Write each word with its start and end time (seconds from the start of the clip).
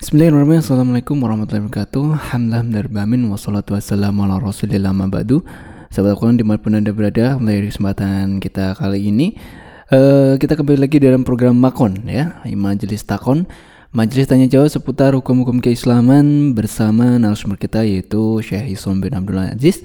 Bismillahirrahmanirrahim. 0.00 0.64
Assalamualaikum 0.64 1.20
warahmatullahi 1.20 1.68
wabarakatuh. 1.68 2.32
Alhamdulillah 2.32 3.04
amin 3.04 3.28
Wassalatu 3.28 3.76
wassalamu 3.76 4.24
ala 4.24 4.40
rasulillah 4.40 4.96
ma'badu 4.96 5.44
Sahabat 5.92 6.16
Al-Quran 6.16 6.40
di 6.40 6.44
mana 6.48 6.56
pun 6.56 6.72
anda 6.72 6.88
berada 6.88 7.36
Mulai 7.36 7.68
kesempatan 7.68 8.40
kita 8.40 8.80
kali 8.80 9.12
ini 9.12 9.36
uh, 9.92 10.40
Kita 10.40 10.56
kembali 10.56 10.88
lagi 10.88 11.04
dalam 11.04 11.20
program 11.20 11.60
Makon 11.60 12.08
ya. 12.08 12.40
Majelis 12.48 13.04
Takon. 13.04 13.44
Majelis 13.92 14.24
tanya 14.24 14.48
jawab 14.48 14.72
seputar 14.72 15.12
hukum-hukum 15.12 15.60
keislaman 15.60 16.56
Bersama 16.56 17.20
narasumber 17.20 17.60
kita 17.60 17.84
yaitu 17.84 18.40
Syekh 18.40 18.80
Islam 18.80 19.04
bin 19.04 19.12
Abdul 19.12 19.36
Aziz 19.36 19.84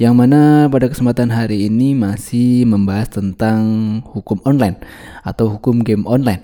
yang 0.00 0.16
mana 0.16 0.72
pada 0.72 0.88
kesempatan 0.88 1.28
hari 1.28 1.68
ini 1.68 1.92
masih 1.92 2.64
membahas 2.64 3.12
tentang 3.20 3.60
hukum 4.08 4.40
online 4.48 4.80
atau 5.20 5.52
hukum 5.52 5.84
game 5.84 6.08
online. 6.08 6.40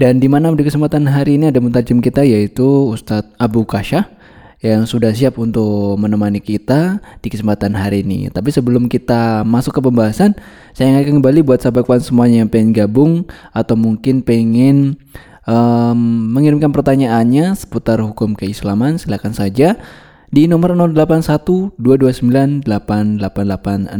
Dan 0.00 0.16
di 0.16 0.32
mana 0.32 0.48
di 0.56 0.64
kesempatan 0.64 1.04
hari 1.04 1.36
ini 1.36 1.52
ada 1.52 1.60
muntajim 1.60 2.00
kita 2.00 2.24
yaitu 2.24 2.64
Ustadz 2.64 3.36
Abu 3.36 3.68
Kasya 3.68 4.08
yang 4.64 4.88
sudah 4.88 5.12
siap 5.12 5.36
untuk 5.36 6.00
menemani 6.00 6.40
kita 6.40 7.04
di 7.20 7.28
kesempatan 7.28 7.76
hari 7.76 8.00
ini. 8.00 8.32
Tapi 8.32 8.48
sebelum 8.48 8.88
kita 8.88 9.44
masuk 9.44 9.76
ke 9.76 9.80
pembahasan, 9.84 10.32
saya 10.72 10.88
ingin 11.04 11.20
kembali 11.20 11.44
buat 11.44 11.60
sahabat 11.60 11.84
kawan 11.84 12.00
semuanya 12.00 12.40
yang 12.40 12.48
pengen 12.48 12.72
gabung 12.72 13.28
atau 13.52 13.76
mungkin 13.76 14.24
pengen 14.24 14.96
um, 15.44 16.00
mengirimkan 16.32 16.72
pertanyaannya 16.72 17.52
seputar 17.52 18.00
hukum 18.00 18.32
keislaman, 18.32 18.96
silakan 18.96 19.36
saja 19.36 19.76
di 20.32 20.48
nomor 20.48 20.72
081 20.80 21.76
229 21.76 22.64
888 22.64 23.92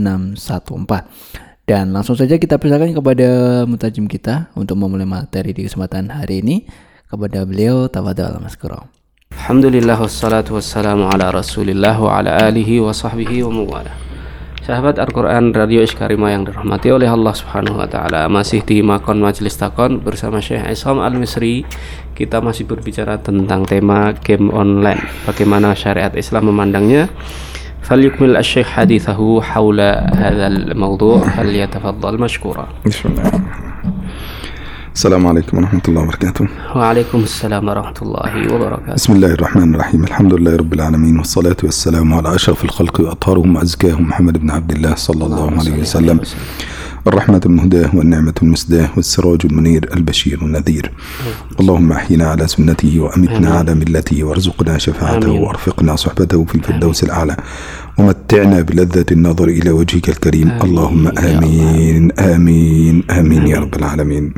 dan 1.71 1.95
langsung 1.95 2.19
saja 2.19 2.35
kita 2.35 2.59
persilakan 2.59 2.91
kepada 2.91 3.29
mutajim 3.63 4.11
kita 4.11 4.51
untuk 4.59 4.75
memulai 4.75 5.07
materi 5.07 5.55
di 5.55 5.63
kesempatan 5.63 6.11
hari 6.11 6.43
ini. 6.43 6.67
Kepada 7.07 7.47
beliau, 7.47 7.87
tafadhal 7.87 8.43
Mas 8.43 8.59
Kuro. 8.59 8.91
Alhamdulillah 9.31 9.95
wassalatu 9.95 10.59
wassalamu 10.59 11.07
ala 11.07 11.31
rasulillah 11.31 11.95
wa 11.95 12.19
ala 12.19 12.51
alihi 12.51 12.83
wa 12.83 12.91
sahbihi 12.91 13.47
wa 13.47 13.55
muwala. 13.63 13.95
Sahabat 14.67 14.99
Al-Quran 14.99 15.55
Radio 15.55 15.87
Iskarima 15.87 16.35
yang 16.35 16.43
dirahmati 16.43 16.91
oleh 16.91 17.07
Allah 17.07 17.39
Subhanahu 17.39 17.79
wa 17.79 17.87
taala, 17.87 18.27
masih 18.27 18.67
di 18.67 18.83
Makon 18.83 19.23
Majelis 19.23 19.55
Takon 19.55 20.03
bersama 20.03 20.43
Syekh 20.43 20.67
Isam 20.75 20.99
Al-Misri. 20.99 21.63
Kita 22.19 22.43
masih 22.43 22.67
berbicara 22.67 23.23
tentang 23.23 23.63
tema 23.63 24.11
game 24.27 24.51
online, 24.51 25.07
bagaimana 25.23 25.79
syariat 25.79 26.11
Islam 26.19 26.51
memandangnya 26.51 27.07
فليكمل 27.83 28.37
الشيخ 28.37 28.67
حديثه 28.67 29.41
حول 29.41 29.81
هذا 30.25 30.47
الموضوع 30.47 31.19
فليتفضل 31.29 32.21
مشكورا. 32.21 32.69
بسم 32.87 33.09
الله. 33.09 33.41
السلام 34.95 35.27
عليكم 35.27 35.59
ورحمة 35.59 35.81
الله 35.89 36.03
وبركاته. 36.03 36.49
وعليكم 36.77 37.19
السلام 37.19 37.69
ورحمة 37.69 37.95
الله 38.03 38.55
وبركاته. 38.55 38.95
بسم 38.95 39.13
الله 39.13 39.33
الرحمن 39.39 39.75
الرحيم. 39.75 40.05
الحمد 40.05 40.35
لله 40.35 40.57
رب 40.57 40.73
العالمين 40.73 41.19
والصلاة 41.19 41.57
والسلام 41.63 42.15
على 42.15 42.35
أشرف 42.35 42.65
الخلق 42.65 43.01
وأطهرهم 43.01 43.57
وأزكاهم 43.57 44.03
محمد 44.09 44.39
بن 44.39 44.51
عبد 44.51 44.73
الله 44.73 44.95
صلى 44.95 45.25
الله 45.27 45.51
عليه 45.59 45.81
وسلم. 45.81 46.21
الرحمة 47.07 47.41
المهداة 47.47 47.97
والنعمة 47.97 48.35
المسداة 48.43 48.89
والسراج 48.97 49.41
المنير 49.45 49.89
البشير 49.97 50.43
النذير. 50.43 50.91
اللهم 51.61 51.93
أحينا 51.93 52.27
على 52.27 52.49
سنته 52.49 53.01
وأمتنا 53.01 53.51
على 53.51 53.75
ملته 53.75 54.25
وارزقنا 54.25 54.79
شفاعته 54.79 55.31
وأرفقنا 55.31 55.97
صحبته 55.97 56.45
في 56.45 56.55
الفردوس 56.55 57.05
الأعلى. 57.05 57.37
ومتعنا 57.99 58.61
بلذة 58.61 59.07
النظر 59.13 59.49
إلى 59.49 59.71
وجهك 59.71 60.09
الكريم. 60.09 60.51
اللهم 60.63 61.19
آمين 61.19 62.13
آمين 62.13 63.11
آمين 63.11 63.47
يا 63.47 63.59
رب 63.59 63.75
العالمين. 63.75 64.35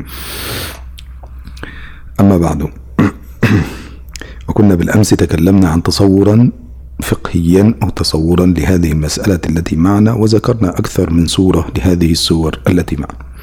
أما 2.19 2.37
بعد. 2.37 2.67
وكنا 4.47 4.75
بالأمس 4.75 5.09
تكلمنا 5.09 5.69
عن 5.69 5.83
تصورا 5.83 6.62
فقهيا 7.01 7.75
أو 7.83 7.89
تصورا 7.89 8.45
لهذه 8.45 8.91
المسألة 8.91 9.39
التي 9.49 9.75
معنا 9.75 10.13
وذكرنا 10.13 10.69
أكثر 10.69 11.09
من 11.09 11.27
صورة 11.27 11.67
لهذه 11.77 12.11
الصور 12.11 12.59
التي 12.69 12.95
معنا. 12.95 13.33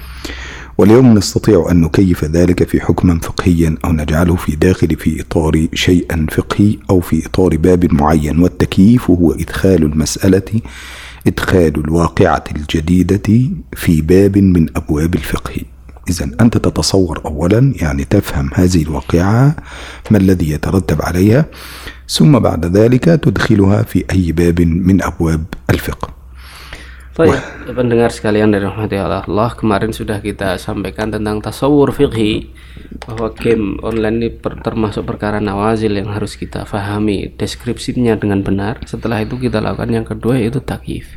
واليوم 0.79 1.15
نستطيع 1.15 1.67
أن 1.71 1.81
نكيف 1.81 2.25
ذلك 2.25 2.69
في 2.69 2.81
حكما 2.81 3.21
فقهيا 3.21 3.77
أو 3.85 3.93
نجعله 3.93 4.37
في 4.37 4.57
داخل 4.57 4.97
في 4.97 5.21
إطار 5.21 5.67
شيئا 5.75 6.27
فقهي 6.31 6.77
أو 6.91 7.01
في 7.01 7.27
إطار 7.27 7.57
باب 7.57 7.95
معين. 7.95 8.39
والتكييف 8.39 9.11
هو 9.11 9.33
إدخال 9.33 9.83
المسألة 9.83 10.61
إدخال 11.27 11.81
الواقعة 11.85 12.45
الجديدة 12.57 13.51
في 13.77 14.03
باب 14.03 14.39
من 14.39 14.67
أبواب 14.77 15.15
الفقه. 15.15 15.61
إذا 16.11 16.31
أنت 16.41 16.59
تتصور 16.59 17.21
أولا 17.25 17.73
يعني 17.77 18.05
تفهم 18.05 18.51
هذه 18.55 18.83
الواقعة 18.83 19.57
ما 20.11 20.19
الذي 20.19 20.51
يترتب 20.51 21.03
عليها؟ 21.03 21.47
ثم 22.10 22.40
بعد 22.40 22.66
ذلك 22.78 23.04
تدخلها 23.04 23.84
في 23.84 24.06
أي 24.12 24.32
باب 24.32 24.62
من 24.62 25.04
أبواب 25.04 25.46
الفقه 25.70 26.16
Baik, 27.16 27.72
pendengar 27.72 28.12
sekalian 28.12 28.52
dari 28.52 28.68
rahmati 28.68 29.00
Allah, 29.00 29.56
kemarin 29.56 29.96
sudah 29.96 30.20
kita 30.20 30.60
sampaikan 30.60 31.08
tentang 31.08 31.40
tasawur 31.40 31.96
fikhi 31.96 32.52
bahwa 33.08 33.32
game 33.32 33.80
online 33.88 34.18
ini 34.20 34.30
per, 34.36 34.60
termasuk 34.60 35.08
perkara 35.08 35.40
nawazil 35.40 35.96
yang 35.96 36.12
harus 36.12 36.36
kita 36.36 36.68
fahami 36.68 37.32
deskripsinya 37.40 38.20
dengan 38.20 38.44
benar. 38.44 38.84
Setelah 38.84 39.24
itu 39.24 39.40
kita 39.40 39.64
lakukan 39.64 39.96
yang 39.96 40.04
kedua 40.04 40.44
yaitu 40.44 40.60
takif. 40.60 41.08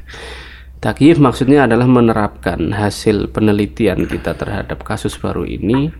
Takif 0.79 1.19
maksudnya 1.19 1.67
adalah 1.67 1.91
menerapkan 1.91 2.71
hasil 2.79 3.35
penelitian 3.35 4.07
kita 4.07 4.39
terhadap 4.39 4.87
kasus 4.87 5.19
baru 5.19 5.43
ini 5.43 5.91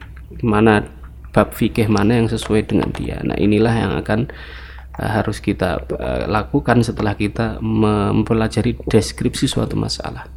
mana 0.47 0.87
bab 1.35 1.59
fikih 1.59 1.91
mana 1.91 2.23
yang 2.23 2.31
sesuai 2.31 2.71
dengan 2.71 2.95
dia. 2.95 3.19
Nah, 3.27 3.35
inilah 3.35 3.75
yang 3.75 3.93
akan 3.99 4.31
uh, 4.31 4.62
harus 4.98 5.42
kita 5.42 5.82
uh, 5.90 6.26
lakukan 6.30 6.86
setelah 6.86 7.18
kita 7.18 7.58
mempelajari 7.62 8.78
deskripsi 8.90 9.50
suatu 9.50 9.78
masalah. 9.78 10.30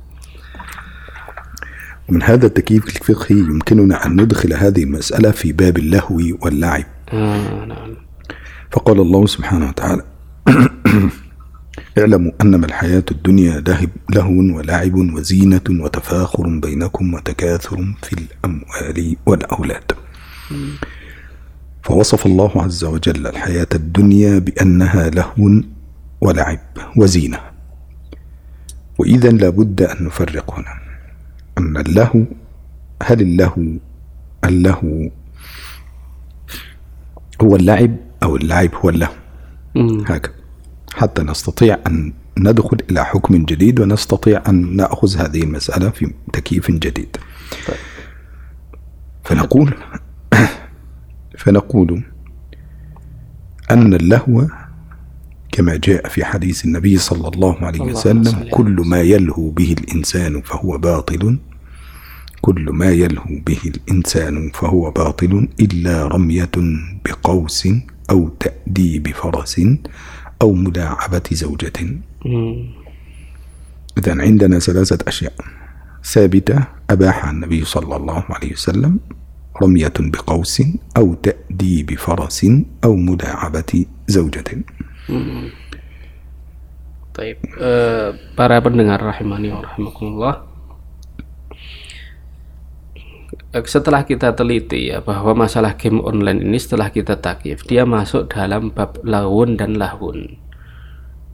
من 2.06 2.22
هذا 2.22 2.46
التكييف 2.46 2.86
الفقهي 2.86 3.38
يمكننا 3.38 4.06
أن 4.06 4.20
ندخل 4.20 4.54
هذه 4.54 4.82
المسألة 4.84 5.30
في 5.30 5.52
باب 5.52 5.78
اللهو 5.78 6.38
واللعب 6.42 6.84
آه 7.12 7.64
نعم. 7.64 7.96
فقال 8.70 9.00
الله 9.00 9.26
سبحانه 9.26 9.68
وتعالى 9.68 10.02
اعلموا 11.98 12.32
أنما 12.40 12.66
الحياة 12.66 13.04
الدنيا 13.10 13.64
لهو 14.14 14.56
ولعب 14.56 14.94
وزينة 14.94 15.66
وتفاخر 15.70 16.48
بينكم 16.48 17.14
وتكاثر 17.14 17.76
في 18.02 18.12
الأموال 18.12 19.16
والأولاد 19.26 19.92
فوصف 21.86 22.26
الله 22.26 22.62
عز 22.62 22.84
وجل 22.84 23.26
الحياة 23.26 23.66
الدنيا 23.74 24.38
بأنها 24.38 25.10
لهو 25.10 25.62
ولعب 26.20 26.58
وزينة. 26.96 27.40
وإذا 28.98 29.30
لابد 29.30 29.82
أن 29.82 30.04
نفرق 30.04 30.54
هنا. 30.54 30.80
أن 31.58 31.76
اللهو 31.76 32.24
هل 33.02 33.20
اللهو 33.20 33.62
اللهو 34.44 35.10
هو 37.42 37.56
اللعب 37.56 37.96
أو 38.22 38.36
اللعب 38.36 38.74
هو 38.74 38.88
اللهو؟ 38.88 39.14
هكذا. 40.06 40.34
حتى 40.94 41.22
نستطيع 41.22 41.78
أن 41.86 42.12
ندخل 42.38 42.78
إلى 42.90 43.04
حكم 43.04 43.44
جديد 43.44 43.80
ونستطيع 43.80 44.42
أن 44.48 44.76
نأخذ 44.76 45.16
هذه 45.16 45.42
المسألة 45.42 45.90
في 45.90 46.12
تكييف 46.32 46.70
جديد. 46.70 47.16
فنقول 49.24 49.74
فنقول 51.36 52.02
أن 53.70 53.94
اللهو 53.94 54.46
كما 55.52 55.76
جاء 55.76 56.08
في 56.08 56.24
حديث 56.24 56.64
النبي 56.64 56.98
صلى 56.98 57.28
الله 57.28 57.56
عليه 57.60 57.80
وسلم 57.80 58.48
كل 58.50 58.82
ما 58.86 59.00
يلهو 59.00 59.50
به 59.50 59.76
الإنسان 59.78 60.40
فهو 60.42 60.78
باطل. 60.78 61.38
كل 62.40 62.70
ما 62.72 62.90
يلهو 62.90 63.40
به 63.46 63.58
الإنسان 63.66 64.50
فهو 64.54 64.90
باطل 64.90 65.48
إلا 65.60 66.06
رمية 66.06 66.50
بقوس 67.04 67.68
أو 68.10 68.28
تأديب 68.28 69.08
فرس 69.08 69.60
أو 70.42 70.52
ملاعبة 70.52 71.22
زوجة. 71.32 71.72
إذا 73.98 74.22
عندنا 74.22 74.58
ثلاثة 74.58 74.98
أشياء. 75.08 75.34
ثابتة 76.04 76.64
أباحها 76.90 77.30
النبي 77.30 77.64
صلى 77.64 77.96
الله 77.96 78.24
عليه 78.30 78.52
وسلم. 78.52 78.98
رمية 79.61 79.93
بقوس 79.99 80.55
أو 80.97 81.13
تأديب 81.13 81.93
فرس 81.99 82.39
أو 82.83 82.95
ملاعبة 82.95 83.85
زوجة 84.07 84.49
طيب 87.11 87.37
uh, 87.59 88.15
para 88.39 88.63
pendengar 88.63 89.03
rahimani 89.03 89.51
wa 89.51 89.59
rahimakumullah 89.67 90.35
setelah 93.67 94.07
kita 94.07 94.31
teliti 94.31 94.87
ya 94.95 95.03
bahwa 95.03 95.43
masalah 95.43 95.75
game 95.75 95.99
online 95.99 96.39
ini 96.39 96.55
setelah 96.55 96.87
kita 96.87 97.19
takif 97.19 97.67
dia 97.67 97.83
masuk 97.83 98.31
dalam 98.31 98.71
bab 98.71 99.03
lahun 99.03 99.59
dan 99.59 99.75
lahun 99.75 100.39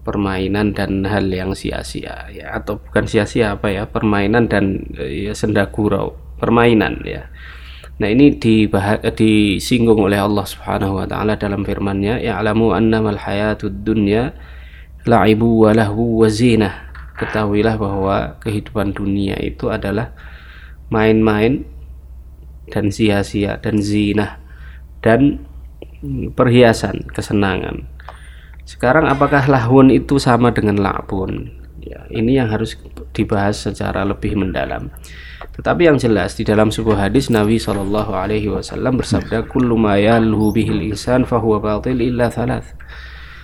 permainan 0.02 0.74
dan 0.74 1.06
hal 1.06 1.30
yang 1.30 1.54
sia-sia 1.54 2.26
ya 2.34 2.58
atau 2.58 2.82
bukan 2.82 3.06
sia-sia 3.06 3.54
apa 3.54 3.70
ya 3.70 3.86
permainan 3.86 4.50
dan 4.50 4.82
ya 4.98 5.38
senda 5.38 5.70
gurau 5.70 6.18
permainan 6.42 7.06
ya 7.06 7.30
Nah, 8.01 8.09
ini 8.09 8.33
dibahas, 8.41 9.05
disinggung 9.13 10.01
oleh 10.01 10.17
Allah 10.17 10.47
Subhanahu 10.49 11.03
wa 11.03 11.07
taala 11.07 11.37
dalam 11.37 11.61
firman-Nya, 11.67 12.19
"Ya'lamu 12.25 12.73
annamal 12.73 13.21
hayatud 13.21 13.85
dunya 13.85 14.33
la'ibu 15.05 15.69
wa 15.69 15.71
lahu 15.77 16.25
wa 16.25 16.29
zinah." 16.33 16.93
Ketahuilah 17.21 17.77
bahwa 17.77 18.17
kehidupan 18.41 18.97
dunia 18.97 19.37
itu 19.39 19.69
adalah 19.69 20.17
main-main 20.89 21.63
dan 22.73 22.89
sia-sia 22.89 23.61
dan 23.61 23.79
zinah 23.85 24.41
dan 25.05 25.45
perhiasan, 26.35 27.07
kesenangan. 27.13 27.87
Sekarang 28.65 29.07
apakah 29.07 29.47
lahun 29.47 29.93
itu 29.93 30.17
sama 30.17 30.51
dengan 30.55 30.81
la'bun? 30.81 31.51
Ya, 31.83 32.07
ini 32.15 32.39
yang 32.39 32.49
harus 32.49 32.79
dibahas 33.11 33.67
secara 33.67 34.07
lebih 34.07 34.39
mendalam. 34.39 34.91
Tetapi 35.53 35.85
yang 35.85 36.01
jelas 36.01 36.33
di 36.33 36.49
dalam 36.49 36.73
sebuah 36.73 37.09
hadis 37.09 37.29
Nabi 37.29 37.61
Shallallahu 37.61 38.13
Alaihi 38.17 38.49
Wasallam 38.49 38.97
bersabda, 38.97 39.45
"Kullu 39.53 39.77
bihil 40.49 40.81
insan 40.89 41.29
fahuwa 41.29 41.61
batil 41.61 42.01
illa 42.01 42.33
thalath." 42.33 42.73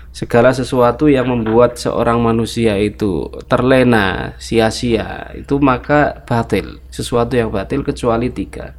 Segala 0.08 0.56
sesuatu 0.56 1.06
yang 1.06 1.28
membuat 1.28 1.76
seorang 1.76 2.19
manusia 2.25 2.81
itu 2.81 3.28
terlena, 3.44 4.32
sia-sia, 4.40 5.37
itu 5.37 5.60
maka 5.60 6.25
batil. 6.25 6.81
Sesuatu 6.88 7.37
yang 7.37 7.52
batil 7.52 7.84
kecuali 7.84 8.32
tiga. 8.32 8.72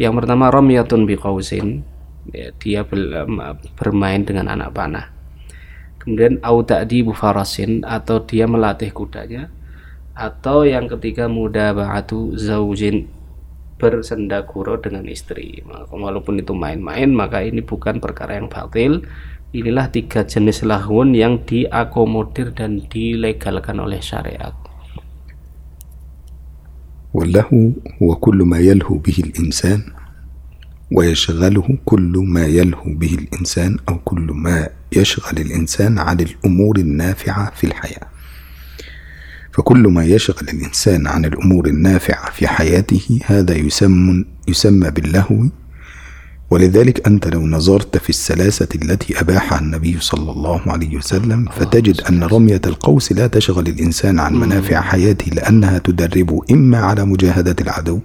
Yang 0.00 0.24
pertama 0.24 0.48
romyatun 0.48 1.04
biqausin, 1.04 1.84
ya, 2.32 2.50
dia 2.56 2.88
bermain 3.76 4.24
dengan 4.24 4.48
anak 4.48 4.72
panah. 4.72 5.06
Kemudian 6.00 6.40
audadi 6.42 7.04
bufarasin 7.04 7.84
atau 7.86 8.24
dia 8.24 8.48
melatih 8.48 8.90
kudanya 8.90 9.52
atau 10.21 10.65
yang 10.65 10.89
ketiga 10.89 11.29
muda 11.29 11.77
ba'atu 11.77 12.33
zaujin 12.33 13.05
bersendakuro 13.77 14.81
dengan 14.81 15.05
istri 15.05 15.61
walaupun 15.93 16.41
itu 16.41 16.57
main-main 16.57 17.13
maka 17.13 17.45
ini 17.45 17.61
bukan 17.61 18.01
perkara 18.01 18.41
yang 18.41 18.49
batil 18.49 19.05
inilah 19.53 19.93
tiga 19.93 20.25
jenis 20.25 20.65
lahun 20.65 21.13
yang 21.13 21.45
diakomodir 21.45 22.49
dan 22.57 22.81
dilegalkan 22.89 23.77
oleh 23.77 24.01
syariat 24.01 24.53
واللهو 27.17 27.71
هو 28.01 28.15
كل 28.15 28.45
ما 28.45 28.59
يلهو 28.59 29.01
به 29.01 29.17
الإنسان 29.25 29.81
ويشغله 30.91 31.67
كل 31.85 32.13
ما 32.13 32.45
يلهو 32.45 32.93
به 32.93 33.13
الإنسان 33.13 33.77
أو 33.89 33.97
كل 34.05 34.27
ما 34.37 34.69
يشغل 34.93 35.37
الإنسان 35.37 35.97
عن 35.99 36.19
الأمور 36.19 36.77
النافعة 36.77 37.51
في 37.57 37.63
الحياة 37.67 38.07
فكل 39.52 39.88
ما 39.88 40.04
يشغل 40.04 40.48
الإنسان 40.48 41.06
عن 41.06 41.24
الأمور 41.24 41.66
النافعة 41.66 42.30
في 42.30 42.48
حياته 42.48 43.20
هذا 43.26 43.54
يسمى 43.54 44.24
يسمى 44.48 44.90
باللهو. 44.90 45.44
ولذلك 46.50 47.06
أنت 47.06 47.28
لو 47.28 47.46
نظرت 47.46 47.96
في 47.96 48.10
السلاسة 48.10 48.68
التي 48.74 49.20
أباحها 49.20 49.60
النبي 49.60 49.96
صلى 50.00 50.32
الله 50.32 50.60
عليه 50.66 50.96
وسلم 50.96 51.48
فتجد 51.56 52.00
أن 52.00 52.22
رمية 52.24 52.60
القوس 52.66 53.12
لا 53.12 53.26
تشغل 53.26 53.66
الإنسان 53.68 54.20
عن 54.20 54.34
منافع 54.34 54.80
حياته 54.80 55.32
لأنها 55.32 55.78
تدربه 55.78 56.40
إما 56.50 56.78
على 56.78 57.04
مجاهدة 57.04 57.56
العدو 57.60 58.00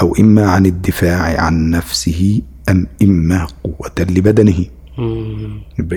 أو 0.00 0.16
إما 0.20 0.50
عن 0.50 0.66
الدفاع 0.66 1.40
عن 1.40 1.70
نفسه 1.70 2.42
أم 2.68 2.86
إما 3.02 3.46
قوة 3.64 3.92
لبدنه. 4.00 4.64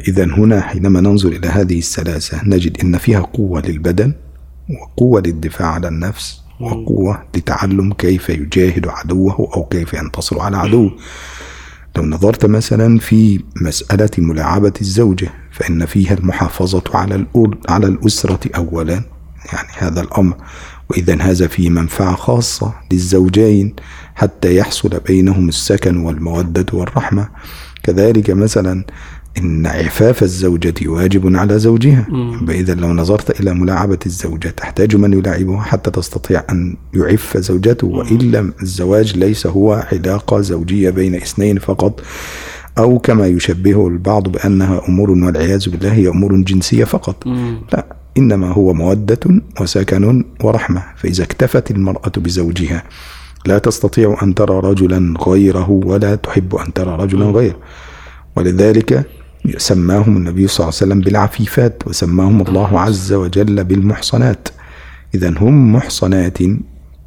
إذا 0.07 0.23
هنا 0.25 0.61
حينما 0.61 1.01
ننظر 1.01 1.29
إلى 1.29 1.47
هذه 1.47 1.77
السلاسة 1.77 2.41
نجد 2.45 2.77
أن 2.83 2.97
فيها 2.97 3.19
قوة 3.19 3.61
للبدن 3.61 4.13
وقوة 4.69 5.21
للدفاع 5.21 5.67
عن 5.67 5.85
النفس 5.85 6.41
وقوة 6.59 7.23
لتعلم 7.35 7.93
كيف 7.93 8.29
يجاهد 8.29 8.87
عدوه 8.87 9.51
أو 9.55 9.65
كيف 9.65 9.93
ينتصر 9.93 10.39
على 10.39 10.57
عدوه. 10.57 10.91
لو 11.95 12.05
نظرت 12.05 12.45
مثلا 12.45 12.99
في 12.99 13.43
مسألة 13.61 14.09
ملاعبة 14.17 14.73
الزوجة 14.81 15.29
فإن 15.51 15.85
فيها 15.85 16.13
المحافظة 16.13 16.83
على 16.93 17.25
على 17.69 17.87
الأسرة 17.87 18.39
أولا 18.55 19.03
يعني 19.53 19.67
هذا 19.77 20.01
الأمر. 20.01 20.35
وإذا 20.89 21.21
هذا 21.21 21.47
فيه 21.47 21.69
منفعة 21.69 22.15
خاصة 22.15 22.73
للزوجين 22.91 23.75
حتى 24.15 24.55
يحصل 24.55 24.99
بينهم 25.07 25.49
السكن 25.49 25.97
والمودة 25.97 26.65
والرحمة. 26.73 27.29
كذلك 27.83 28.29
مثلا 28.29 28.85
إن 29.37 29.67
عفاف 29.67 30.23
الزوجة 30.23 30.73
واجب 30.85 31.35
على 31.35 31.59
زوجها. 31.59 32.07
فإذا 32.47 32.75
لو 32.75 32.93
نظرت 32.93 33.39
إلى 33.39 33.53
ملاعبة 33.53 33.99
الزوجة 34.05 34.49
تحتاج 34.49 34.95
من 34.95 35.13
يلاعبها 35.13 35.61
حتى 35.61 35.91
تستطيع 35.91 36.43
أن 36.49 36.75
يعف 36.93 37.37
زوجته. 37.37 37.87
وإلا 37.87 38.51
الزواج 38.61 39.17
ليس 39.17 39.47
هو 39.47 39.85
علاقة 39.91 40.41
زوجية 40.41 40.89
بين 40.89 41.15
اثنين 41.15 41.59
فقط. 41.59 42.01
أو 42.77 42.99
كما 42.99 43.27
يشبهه 43.27 43.87
البعض 43.87 44.27
بأنها 44.27 44.81
أمور 44.89 45.11
والعياذ 45.11 45.69
بالله 45.69 45.93
هي 45.93 46.07
أمور 46.07 46.35
جنسية 46.35 46.83
فقط. 46.83 47.27
لا 47.73 47.85
إنما 48.17 48.51
هو 48.51 48.73
مودة 48.73 49.19
وسكن 49.61 50.25
ورحمة. 50.43 50.83
فإذا 50.95 51.23
اكتفت 51.23 51.71
المرأة 51.71 52.11
بزوجها 52.17 52.83
لا 53.45 53.57
تستطيع 53.57 54.17
أن 54.23 54.35
ترى 54.35 54.59
رجلا 54.59 55.13
غيره 55.27 55.69
ولا 55.69 56.15
تحب 56.15 56.55
أن 56.55 56.73
ترى 56.73 56.95
رجلا 57.03 57.25
غيره. 57.25 57.59
ولذلك 58.35 59.05
سماهم 59.57 60.17
النبي 60.17 60.47
صلى 60.47 60.63
الله 60.63 60.77
عليه 60.81 60.91
وسلم 60.91 60.99
بالعفيفات 60.99 61.83
وسماهم 61.88 62.41
الله 62.41 62.79
عز 62.79 63.13
وجل 63.13 63.63
بالمحصنات. 63.63 64.47
إذا 65.15 65.29
هم 65.38 65.73
محصنات 65.73 66.38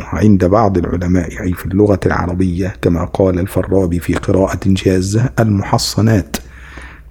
عند 0.01 0.45
بعض 0.45 0.79
العلماء 0.79 1.43
أي 1.43 1.53
في 1.53 1.67
اللغة 1.67 2.01
العربية 2.07 2.75
كما 2.83 3.05
قال 3.05 3.39
الفرابي 3.39 3.99
في 4.01 4.15
قراءة 4.15 4.75
شاذة 4.75 5.31
المحصنات. 5.39 6.37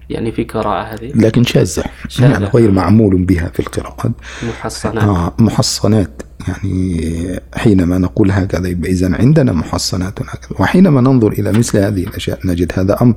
يعني 0.10 0.31
في 0.31 0.44
قراءة 0.44 0.94
هذه؟ 0.94 1.12
لكن 1.16 1.44
شاذة. 1.44 1.84
يعني 2.20 2.46
غير 2.46 2.72
معمول 2.72 3.26
بها 3.26 3.52
في 3.54 3.60
القراءات 3.60 4.12
محصنات. 4.44 5.04
آه 5.04 5.34
محصنات. 5.40 6.22
يعني 6.48 7.40
حينما 7.56 7.98
نقول 7.98 8.31
هكذا 8.31 8.68
يبقى 8.68 8.92
إذا 8.92 9.16
عندنا 9.16 9.54
محصنات 9.54 10.20
هكذا 10.22 10.60
وحينما 10.60 11.02
ننظر 11.02 11.31
إلى 11.31 11.52
مثل 11.52 11.78
هذه 11.78 12.04
الأشياء 12.04 12.40
نجد 12.46 12.72
هذا 12.76 13.02
أمر 13.02 13.16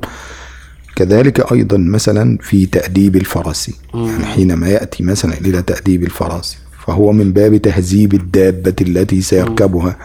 كذلك 0.97 1.53
أيضا 1.53 1.77
مثلا 1.77 2.39
في 2.41 2.67
تأديب 2.67 3.17
الفرس. 3.17 3.71
يعني 3.95 4.25
حينما 4.25 4.69
يأتي 4.69 5.03
مثلا 5.03 5.35
إلى 5.35 5.63
تأديب 5.63 6.03
الفرس 6.03 6.59
فهو 6.87 7.13
من 7.13 7.33
باب 7.33 7.57
تهذيب 7.57 8.15
الدابة 8.15 8.75
التي 8.81 9.21
سيركبها 9.21 9.97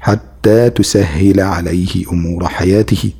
حتى 0.00 0.70
تسهل 0.70 1.40
عليه 1.40 2.04
أمور 2.12 2.48
حياته. 2.48 3.10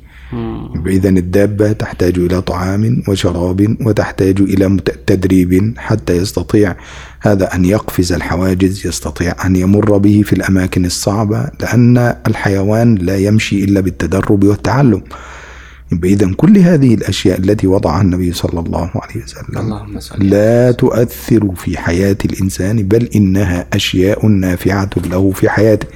إذا 0.87 1.09
الدابة 1.09 1.71
تحتاج 1.71 2.19
إلى 2.19 2.41
طعام 2.41 3.03
وشراب 3.07 3.77
وتحتاج 3.81 4.41
إلى 4.41 4.77
تدريب 5.07 5.73
حتى 5.77 6.17
يستطيع 6.17 6.75
هذا 7.21 7.55
أن 7.55 7.65
يقفز 7.65 8.13
الحواجز 8.13 8.87
يستطيع 8.87 9.45
أن 9.45 9.55
يمر 9.55 9.97
به 9.97 10.21
في 10.25 10.33
الأماكن 10.33 10.85
الصعبة 10.85 11.49
لأن 11.61 12.15
الحيوان 12.27 12.95
لا 12.95 13.17
يمشي 13.17 13.63
إلا 13.63 13.79
بالتدرب 13.79 14.43
والتعلم. 14.43 15.01
إذا 16.03 16.33
كل 16.33 16.57
هذه 16.57 16.93
الأشياء 16.93 17.39
التي 17.39 17.67
وضعها 17.67 18.01
النبي 18.01 18.31
صلى 18.33 18.59
الله 18.59 18.91
عليه 18.95 19.23
وسلم. 19.23 19.85
لا 20.17 20.71
تؤثر 20.71 21.55
في 21.55 21.77
حياة 21.77 22.17
الإنسان 22.25 22.83
بل 22.83 23.09
إنها 23.15 23.67
أشياء 23.73 24.27
نافعة 24.27 24.89
له 25.09 25.31
في 25.31 25.49
حياته. 25.49 25.87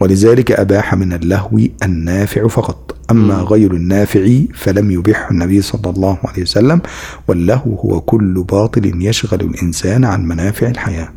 ولذلك 0.00 0.52
أباح 0.52 0.94
من 0.94 1.12
اللهو 1.12 1.60
النافع 1.82 2.48
فقط. 2.48 2.96
أما 3.10 3.34
غير 3.34 3.74
النافع 3.74 4.40
فلم 4.54 4.90
يبح 4.90 5.30
النبي 5.30 5.62
صلى 5.62 5.90
الله 5.90 6.18
عليه 6.24 6.42
وسلم. 6.42 6.80
واللهو 7.28 7.74
هو 7.74 8.00
كل 8.00 8.44
باطل 8.48 9.02
يشغل 9.02 9.40
الإنسان 9.40 10.04
عن 10.04 10.24
منافع 10.28 10.68
الحياة. 10.68 11.08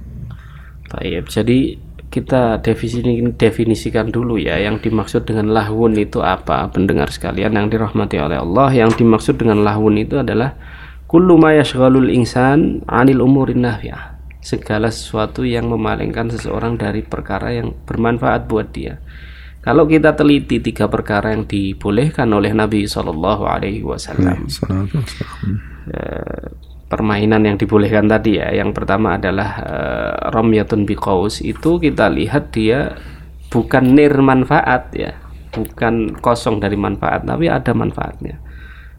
طيب 0.92 1.28
jadi 1.28 1.87
kita 2.18 2.66
definisikan, 2.66 3.38
definisikan 3.38 4.08
dulu 4.10 4.42
ya 4.42 4.58
yang 4.58 4.82
dimaksud 4.82 5.30
dengan 5.30 5.54
lahun 5.54 5.94
itu 5.94 6.26
apa. 6.26 6.66
Pendengar 6.74 7.14
sekalian 7.14 7.54
yang 7.54 7.70
dirahmati 7.70 8.18
oleh 8.18 8.42
Allah 8.42 8.74
yang 8.74 8.90
dimaksud 8.90 9.38
dengan 9.38 9.62
lahun 9.62 9.94
itu 10.02 10.18
adalah 10.18 10.58
kullu 11.06 11.38
ma 11.38 11.54
yashghalul 11.54 12.10
insan 12.10 12.82
'anil 12.90 13.22
umurin 13.22 13.62
nafi'ah 13.62 14.18
segala 14.42 14.90
sesuatu 14.90 15.46
yang 15.46 15.70
memalingkan 15.70 16.34
seseorang 16.34 16.80
dari 16.80 17.06
perkara 17.06 17.54
yang 17.54 17.78
bermanfaat 17.86 18.50
buat 18.50 18.74
dia. 18.74 18.98
Kalau 19.62 19.84
kita 19.84 20.16
teliti 20.16 20.64
tiga 20.64 20.88
perkara 20.88 21.36
yang 21.36 21.44
dibolehkan 21.44 22.32
oleh 22.32 22.56
Nabi 22.56 22.88
Shallallahu 22.88 23.44
Alaihi 23.44 23.84
Wasallam 23.84 24.48
permainan 26.88 27.44
yang 27.44 27.56
dibolehkan 27.60 28.08
tadi 28.08 28.40
ya. 28.40 28.52
Yang 28.52 28.76
pertama 28.82 29.20
adalah 29.20 29.50
uh, 29.64 30.14
romyatun 30.32 30.88
biqaus 30.88 31.44
itu 31.44 31.80
kita 31.80 32.08
lihat 32.12 32.56
dia 32.56 32.96
bukan 33.52 33.96
nir 33.96 34.16
manfaat 34.20 34.92
ya, 34.96 35.16
bukan 35.56 36.20
kosong 36.20 36.60
dari 36.60 36.76
manfaat, 36.76 37.24
tapi 37.28 37.48
ada 37.48 37.72
manfaatnya. 37.72 38.40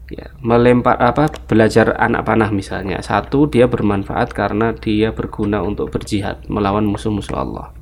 Ya, 0.09 0.33
melempar 0.41 0.97
apa 0.97 1.29
belajar 1.45 1.93
anak 2.01 2.25
panah 2.25 2.49
misalnya. 2.49 3.05
Satu 3.05 3.45
dia 3.45 3.69
bermanfaat 3.69 4.33
karena 4.33 4.73
dia 4.73 5.13
berguna 5.13 5.61
untuk 5.61 5.93
berjihad 5.93 6.49
melawan 6.49 6.89
musuh-musuh 6.89 7.37
Allah. 7.37 7.77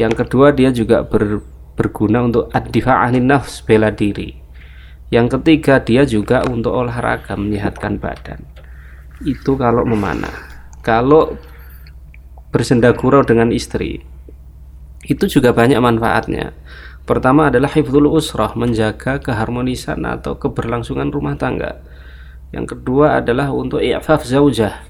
Yang 0.00 0.24
kedua 0.24 0.56
dia 0.56 0.72
juga 0.72 1.04
ber, 1.04 1.44
berguna 1.76 2.24
untuk 2.24 2.48
ad-difa' 2.48 3.12
nafs 3.20 3.60
bela 3.60 3.92
diri. 3.92 4.40
Yang 5.12 5.36
ketiga 5.38 5.84
dia 5.84 6.08
juga 6.08 6.40
untuk 6.48 6.72
olahraga 6.72 7.36
menyehatkan 7.36 8.00
badan. 8.00 8.53
Itu 9.24 9.56
kalau 9.56 9.88
memanah. 9.88 10.32
Kalau 10.84 11.36
bersenda 12.52 12.92
gurau 12.94 13.26
dengan 13.26 13.50
istri 13.50 14.04
itu 15.04 15.24
juga 15.28 15.52
banyak 15.52 15.76
manfaatnya. 15.80 16.56
Pertama 17.04 17.52
adalah 17.52 17.68
hifdzul 17.68 18.08
usrah, 18.08 18.56
menjaga 18.56 19.20
keharmonisan 19.20 20.00
atau 20.08 20.40
keberlangsungan 20.40 21.12
rumah 21.12 21.36
tangga. 21.36 21.84
Yang 22.48 22.78
kedua 22.78 23.20
adalah 23.20 23.52
untuk 23.52 23.84
i'faf 23.84 24.24
zaujah, 24.24 24.80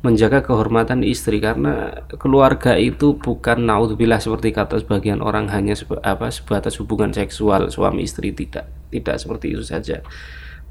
menjaga 0.00 0.40
kehormatan 0.40 1.04
istri 1.04 1.44
karena 1.44 2.00
keluarga 2.16 2.72
itu 2.80 3.20
bukan 3.20 3.68
naudzubillah 3.68 4.16
seperti 4.16 4.56
kata 4.56 4.80
sebagian 4.80 5.20
orang 5.20 5.52
hanya 5.52 5.76
apa 6.00 6.32
sebatas 6.32 6.80
hubungan 6.80 7.12
seksual 7.12 7.68
suami 7.68 8.08
istri 8.08 8.32
tidak 8.32 8.64
tidak 8.88 9.20
seperti 9.20 9.52
itu 9.52 9.60
saja 9.60 10.00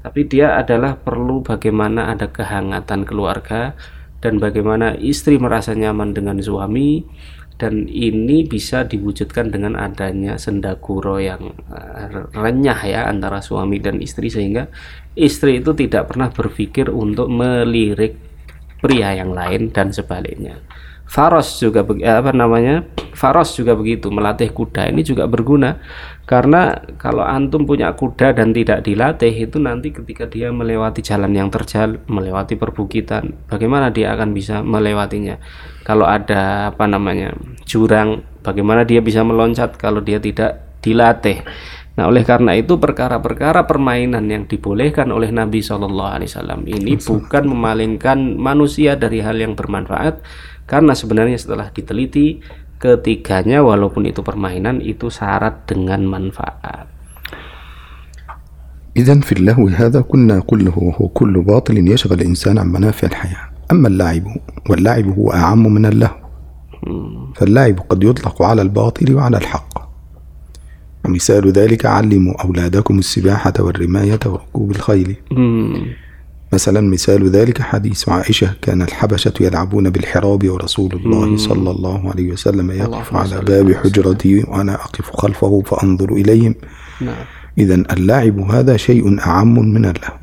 tapi 0.00 0.24
dia 0.24 0.56
adalah 0.56 0.96
perlu 0.96 1.44
bagaimana 1.44 2.12
ada 2.12 2.28
kehangatan 2.32 3.04
keluarga 3.04 3.76
dan 4.20 4.40
bagaimana 4.40 4.96
istri 4.96 5.36
merasa 5.36 5.76
nyaman 5.76 6.12
dengan 6.16 6.40
suami 6.40 7.04
dan 7.60 7.84
ini 7.92 8.48
bisa 8.48 8.88
diwujudkan 8.88 9.52
dengan 9.52 9.76
adanya 9.76 10.40
sendaguro 10.40 11.20
yang 11.20 11.52
eh, 11.68 12.24
renyah 12.32 12.80
ya 12.88 13.00
antara 13.12 13.44
suami 13.44 13.76
dan 13.76 14.00
istri 14.00 14.32
sehingga 14.32 14.72
istri 15.12 15.60
itu 15.60 15.76
tidak 15.76 16.08
pernah 16.08 16.32
berpikir 16.32 16.88
untuk 16.88 17.28
melirik 17.28 18.16
pria 18.80 19.12
yang 19.12 19.36
lain 19.36 19.68
dan 19.68 19.92
sebaliknya. 19.92 20.56
Faros 21.04 21.60
juga 21.60 21.84
eh, 22.00 22.16
apa 22.16 22.32
namanya? 22.32 22.80
Faros 23.12 23.52
juga 23.52 23.76
begitu, 23.76 24.08
melatih 24.08 24.48
kuda 24.56 24.88
ini 24.88 25.04
juga 25.04 25.28
berguna 25.28 25.76
karena 26.30 26.78
kalau 26.94 27.26
antum 27.26 27.66
punya 27.66 27.90
kuda 27.98 28.30
dan 28.38 28.54
tidak 28.54 28.86
dilatih 28.86 29.34
itu 29.34 29.58
nanti 29.58 29.90
ketika 29.90 30.30
dia 30.30 30.54
melewati 30.54 31.02
jalan 31.02 31.34
yang 31.34 31.50
terjal, 31.50 31.98
melewati 32.06 32.54
perbukitan, 32.54 33.34
bagaimana 33.50 33.90
dia 33.90 34.14
akan 34.14 34.30
bisa 34.30 34.62
melewatinya? 34.62 35.42
Kalau 35.82 36.06
ada 36.06 36.70
apa 36.70 36.86
namanya? 36.86 37.34
jurang, 37.66 38.22
bagaimana 38.46 38.86
dia 38.86 39.02
bisa 39.02 39.26
meloncat 39.26 39.74
kalau 39.74 39.98
dia 39.98 40.22
tidak 40.22 40.78
dilatih? 40.86 41.42
Nah, 41.98 42.06
oleh 42.06 42.22
karena 42.22 42.54
itu 42.54 42.78
perkara-perkara 42.78 43.66
permainan 43.66 44.22
yang 44.30 44.46
dibolehkan 44.46 45.10
oleh 45.10 45.34
Nabi 45.34 45.58
Shallallahu 45.58 46.14
Alaihi 46.14 46.30
Wasallam 46.30 46.62
ini 46.70 46.94
bukan 46.94 47.42
memalingkan 47.50 48.38
manusia 48.38 48.94
dari 48.94 49.18
hal 49.18 49.34
yang 49.34 49.58
bermanfaat, 49.58 50.22
karena 50.70 50.94
sebenarnya 50.94 51.42
setelah 51.42 51.74
diteliti 51.74 52.38
ketiganya 52.80 53.60
walaupun 53.60 54.08
itu 54.08 54.24
permainan 54.24 54.80
itu 54.80 55.12
syarat 55.12 55.68
dengan 55.68 56.00
manfaat. 56.08 56.88
إذا 58.96 59.20
في 59.20 59.32
اللهو 59.32 59.68
هذا 59.68 60.00
كنا 60.00 60.40
كله 60.40 60.74
وهو 60.78 61.08
كل 61.08 61.42
باطل 61.42 61.78
يشغل 61.78 62.20
الإنسان 62.20 62.58
عن 62.58 62.72
منافع 62.72 63.06
الحياة. 63.06 63.70
أما 63.72 63.88
اللعب 63.88 64.24
واللعب 64.70 65.06
هو 65.18 65.32
أعم 65.32 65.62
من 65.62 65.86
اللهو 65.86 66.18
فاللعب 67.36 67.80
قد 67.88 68.04
يطلق 68.04 68.42
على 68.42 68.62
الباطل 68.62 69.14
وعلى 69.14 69.36
الحق. 69.38 69.74
ومثال 71.04 71.52
ذلك 71.52 71.86
علموا 71.86 72.42
أولادكم 72.44 72.98
السباحة 72.98 73.52
والرماية 73.58 74.20
وركوب 74.26 74.70
الخيل. 74.70 75.16
مثلا 76.52 76.80
مثال 76.80 77.30
ذلك 77.30 77.62
حديث 77.62 78.08
عائشة 78.08 78.54
كان 78.62 78.82
الحبشة 78.82 79.32
يلعبون 79.40 79.90
بالحراب 79.90 80.48
ورسول 80.48 80.92
الله 80.92 81.36
صلى 81.36 81.70
الله 81.70 82.10
عليه 82.10 82.32
وسلم 82.32 82.70
يقف 82.70 83.14
على 83.14 83.40
باب 83.40 83.72
حجرتي 83.72 84.44
وأنا 84.48 84.74
أقف 84.74 85.10
خلفه 85.10 85.62
فأنظر 85.66 86.12
إليهم. 86.12 86.54
نعم. 87.00 87.24
إذا 87.58 87.74
اللعب 87.74 88.38
هذا 88.38 88.76
شيء 88.76 89.20
أعم 89.20 89.58
من 89.58 89.84
اللهو. 89.84 90.18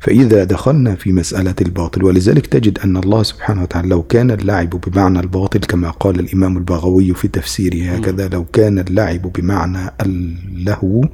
فإذا 0.00 0.44
دخلنا 0.44 0.94
في 0.94 1.12
مسألة 1.12 1.54
الباطل 1.60 2.04
ولذلك 2.04 2.46
تجد 2.46 2.78
أن 2.78 2.96
الله 2.96 3.22
سبحانه 3.22 3.62
وتعالى 3.62 3.88
لو 3.88 4.02
كان 4.02 4.30
اللعب 4.30 4.70
بمعنى 4.70 5.20
الباطل 5.20 5.58
كما 5.60 5.90
قال 5.90 6.20
الإمام 6.20 6.56
البغوي 6.56 7.14
في 7.14 7.28
تفسيره 7.28 7.96
هكذا 7.96 8.28
لو 8.28 8.44
كان 8.44 8.78
اللعب 8.78 9.22
بمعنى 9.22 9.90
اللهو 10.00 11.04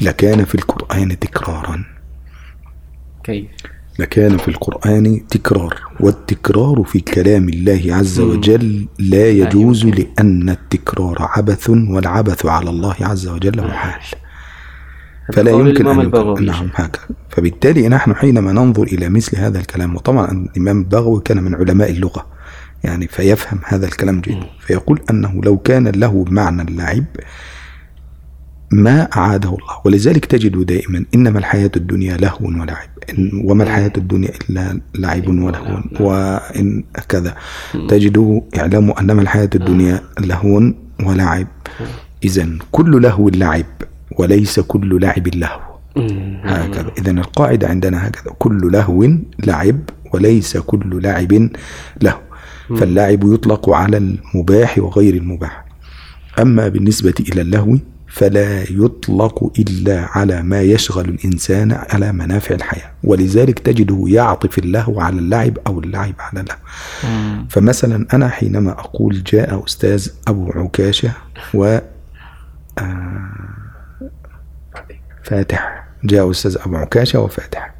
لكان 0.00 0.44
في 0.44 0.54
القرآن 0.54 1.18
تكرارا. 1.18 1.93
كيف؟ 3.24 3.46
لكان 3.98 4.36
في 4.36 4.48
القرآن 4.48 5.26
تكرار 5.30 5.74
والتكرار 6.00 6.82
في 6.86 7.00
كلام 7.00 7.48
الله 7.48 7.82
عز 7.88 8.20
وجل 8.20 8.86
لا 8.98 9.28
يجوز 9.28 9.86
لأن 9.86 10.50
التكرار 10.50 11.16
عبث 11.20 11.70
والعبث 11.70 12.46
على 12.46 12.70
الله 12.70 12.96
عز 13.00 13.28
وجل 13.28 13.66
محال 13.66 14.00
فلا 15.32 15.50
يمكن 15.50 15.86
أن 15.86 16.46
نعم 16.46 16.70
هكذا. 16.74 17.04
فبالتالي 17.30 17.88
نحن 17.88 18.14
حينما 18.14 18.52
ننظر 18.52 18.82
إلى 18.82 19.08
مثل 19.08 19.36
هذا 19.36 19.58
الكلام 19.58 19.96
وطبعا 19.96 20.30
الإمام 20.30 20.78
البغوي 20.78 21.20
كان 21.24 21.42
من 21.42 21.54
علماء 21.54 21.90
اللغة 21.90 22.26
يعني 22.84 23.06
فيفهم 23.08 23.60
هذا 23.64 23.86
الكلام 23.86 24.20
جيدا 24.20 24.46
فيقول 24.60 25.00
أنه 25.10 25.40
لو 25.44 25.58
كان 25.58 25.88
له 25.88 26.24
بمعنى 26.24 26.62
اللعب 26.62 27.04
ما 28.72 29.08
أعاده 29.16 29.48
الله. 29.48 29.80
ولذلك 29.84 30.24
تجد 30.24 30.66
دائما 30.66 31.04
إنما 31.14 31.38
الحياة 31.38 31.70
الدنيا 31.76 32.16
لهو 32.16 32.46
ولعب. 32.46 32.88
وما 33.44 33.64
الحياة 33.64 33.92
الدنيا 33.96 34.30
إلا 34.50 34.80
لعب 34.94 35.28
ولهو. 35.28 35.82
وإن 36.00 36.84
كذا. 37.08 37.34
تجد 37.88 38.42
اعلموا 38.58 39.00
أنما 39.00 39.22
الحياة 39.22 39.50
الدنيا 39.54 40.02
لهو 40.20 40.72
ولعب. 41.06 41.46
إذا 42.24 42.48
كل 42.72 43.02
لهو 43.02 43.28
لعب 43.28 43.66
وليس 44.18 44.60
كل 44.60 45.00
لعب 45.00 45.28
لهو. 45.34 45.60
هكذا. 46.42 46.90
إذا 46.98 47.10
القاعدة 47.10 47.68
عندنا 47.68 48.08
هكذا. 48.08 48.34
كل 48.38 48.72
لهو 48.72 49.08
لعب 49.46 49.80
وليس 50.14 50.56
كل 50.56 51.02
لعب 51.02 51.48
له 52.02 52.18
فاللعب 52.68 53.32
يطلق 53.32 53.70
على 53.70 53.96
المباح 53.96 54.78
وغير 54.78 55.14
المباح. 55.14 55.64
أما 56.38 56.68
بالنسبة 56.68 57.14
إلى 57.20 57.40
اللهو 57.40 57.78
فلا 58.14 58.62
يطلق 58.62 59.52
إلا 59.58 60.08
على 60.10 60.42
ما 60.42 60.62
يشغل 60.62 61.08
الإنسان 61.08 61.72
على 61.72 62.12
منافع 62.12 62.54
الحياة. 62.54 62.90
ولذلك 63.04 63.58
تجده 63.58 64.04
يعطف 64.06 64.58
اللهو 64.58 65.00
على 65.00 65.18
اللعب 65.18 65.58
أو 65.66 65.80
اللعب 65.80 66.14
على 66.18 66.40
اللهو. 66.40 66.58
فمثلا 67.48 68.06
أنا 68.14 68.28
حينما 68.28 68.70
أقول 68.70 69.22
جاء 69.22 69.64
أستاذ 69.64 70.08
أبو 70.28 70.50
عكاشة 70.50 71.10
و 71.54 71.78
آه، 72.78 73.30
فاتح. 75.24 75.84
جاء 76.04 76.30
أستاذ 76.30 76.56
أبو 76.66 76.76
عكاشة 76.76 77.20
وفاتح. 77.20 77.74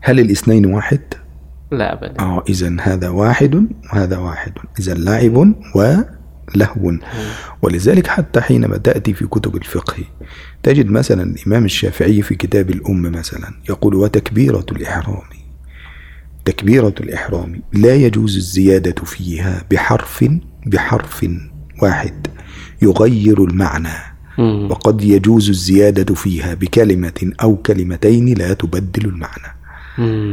هل 0.00 0.20
الاثنين 0.20 0.66
واحد؟ 0.66 1.00
لا 1.72 1.92
أبدا. 1.92 2.20
آه 2.20 2.44
إذا 2.48 2.76
هذا 2.80 3.08
واحد 3.08 3.66
وهذا 3.92 4.18
واحد. 4.18 4.52
إذا 4.78 4.94
لاعب 4.94 5.54
ولهو 6.54 6.98
ولذلك 7.62 8.06
حتى 8.06 8.40
حينما 8.40 8.76
تأتي 8.76 9.14
في 9.14 9.26
كتب 9.26 9.56
الفقه 9.56 10.04
تجد 10.62 10.90
مثلا 10.90 11.22
الإمام 11.22 11.64
الشافعي 11.64 12.22
في 12.22 12.34
كتاب 12.34 12.70
الأم 12.70 13.02
مثلا 13.02 13.54
يقول 13.68 13.94
وتكبيرة 13.94 14.66
الإحرام. 14.72 15.22
تكبيرة 16.44 16.94
الإحرام 17.00 17.62
لا 17.72 17.94
يجوز 17.94 18.36
الزيادة 18.36 19.04
فيها 19.04 19.64
بحرف 19.70 20.24
بحرف 20.66 21.26
واحد 21.82 22.26
يغير 22.82 23.44
المعنى. 23.44 24.12
وقد 24.70 25.02
يجوز 25.02 25.48
الزيادة 25.48 26.14
فيها 26.14 26.54
بكلمة 26.54 27.32
أو 27.42 27.56
كلمتين 27.56 28.34
لا 28.38 28.52
تبدل 28.52 29.04
المعنى. 29.08 29.56